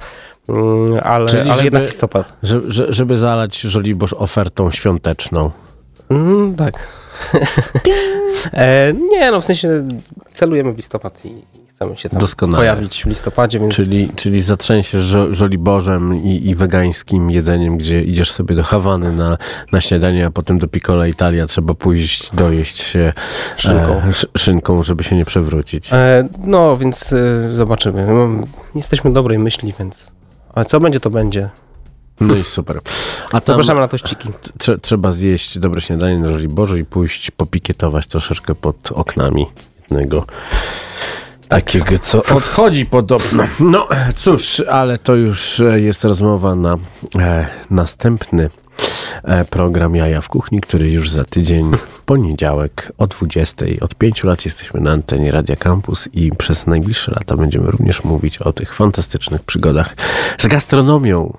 [0.49, 2.32] mm, ale, Czyli ale żeby- jednak listopad.
[2.43, 5.51] Że, że, żeby zalać Żoliborz ofertą świąteczną.
[6.11, 6.89] Mm, tak.
[8.53, 9.89] e, nie, no w sensie
[10.32, 11.45] celujemy w listopad i
[11.77, 12.59] chcemy się tam Doskonale.
[12.59, 13.74] pojawić w listopadzie, więc...
[13.74, 19.39] Czyli, czyli zatrzęsiesz żo- Żoliborzem i, i wegańskim jedzeniem, gdzie idziesz sobie do Hawany na,
[19.72, 23.12] na śniadanie, a potem do Piccola Italia trzeba pójść dojeść się
[23.57, 23.93] Szynką.
[24.01, 25.93] E, sz, szynką, żeby się nie przewrócić.
[25.93, 28.07] E, no, więc y, zobaczymy.
[28.07, 30.12] No, jesteśmy dobrej myśli, więc...
[30.55, 31.51] A co będzie, to będzie.
[32.20, 32.81] No i super.
[33.27, 34.29] A tam Zapraszamy na tościki.
[34.59, 39.47] trze- trzeba zjeść dobre śniadanie na Żoliborzu i pójść popikietować troszeczkę pod oknami
[39.91, 40.24] jednego
[41.49, 43.45] takiego, co odchodzi podobno.
[43.61, 46.77] No cóż, ale to już e, jest rozmowa na
[47.19, 48.51] e, następny
[49.23, 53.67] e, program Jaja w Kuchni, który już za tydzień w poniedziałek o 20.
[53.81, 58.39] Od pięciu lat jesteśmy na antenie Radia Campus i przez najbliższe lata będziemy również mówić
[58.39, 59.97] o tych fantastycznych przygodach
[60.39, 61.37] z gastronomią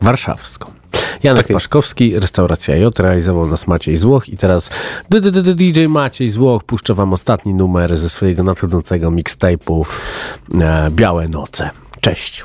[0.00, 0.70] warszawską.
[1.22, 1.64] Janek Tak jest.
[1.64, 4.70] Paszkowski, restauracja J, realizował nas Maciej Złoch i teraz
[5.54, 9.84] DJ Maciej Złoch puszcza wam ostatni numer ze swojego nadchodzącego mixtape'u
[10.60, 11.70] e, Białe Noce.
[12.00, 12.44] Cześć.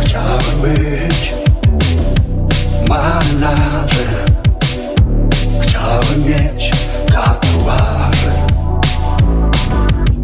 [0.00, 1.34] Chciałem być
[2.88, 4.08] marynarzem
[5.62, 6.70] Chciałem mieć
[7.12, 8.46] tatuaże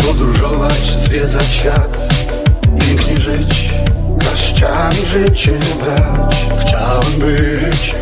[0.07, 1.99] Podróżować, zwiedzać świat
[2.81, 3.74] Pięknie żyć,
[4.61, 5.53] garściami życie
[5.85, 7.95] brać Chciałem być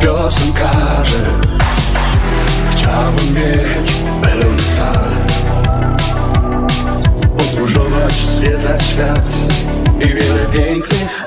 [0.00, 1.40] piosenkarzem.
[2.70, 3.92] Chciałem mieć
[4.22, 5.26] pełny salę
[7.38, 9.24] Podróżować, zwiedzać świat
[10.00, 11.24] I wiele pięknych,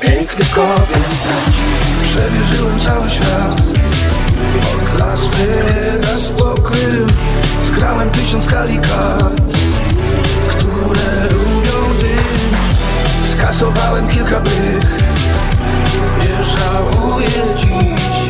[0.00, 1.54] pięknych kobiet znać.
[2.02, 3.62] Przemierzyłem cały świat
[4.74, 7.06] Od Las Vegas po Krym
[7.66, 8.78] Zgrałem tysiąc skali
[13.38, 14.98] Skasowałem kilka bych
[16.18, 17.28] Nie żałuję
[17.60, 18.28] dziś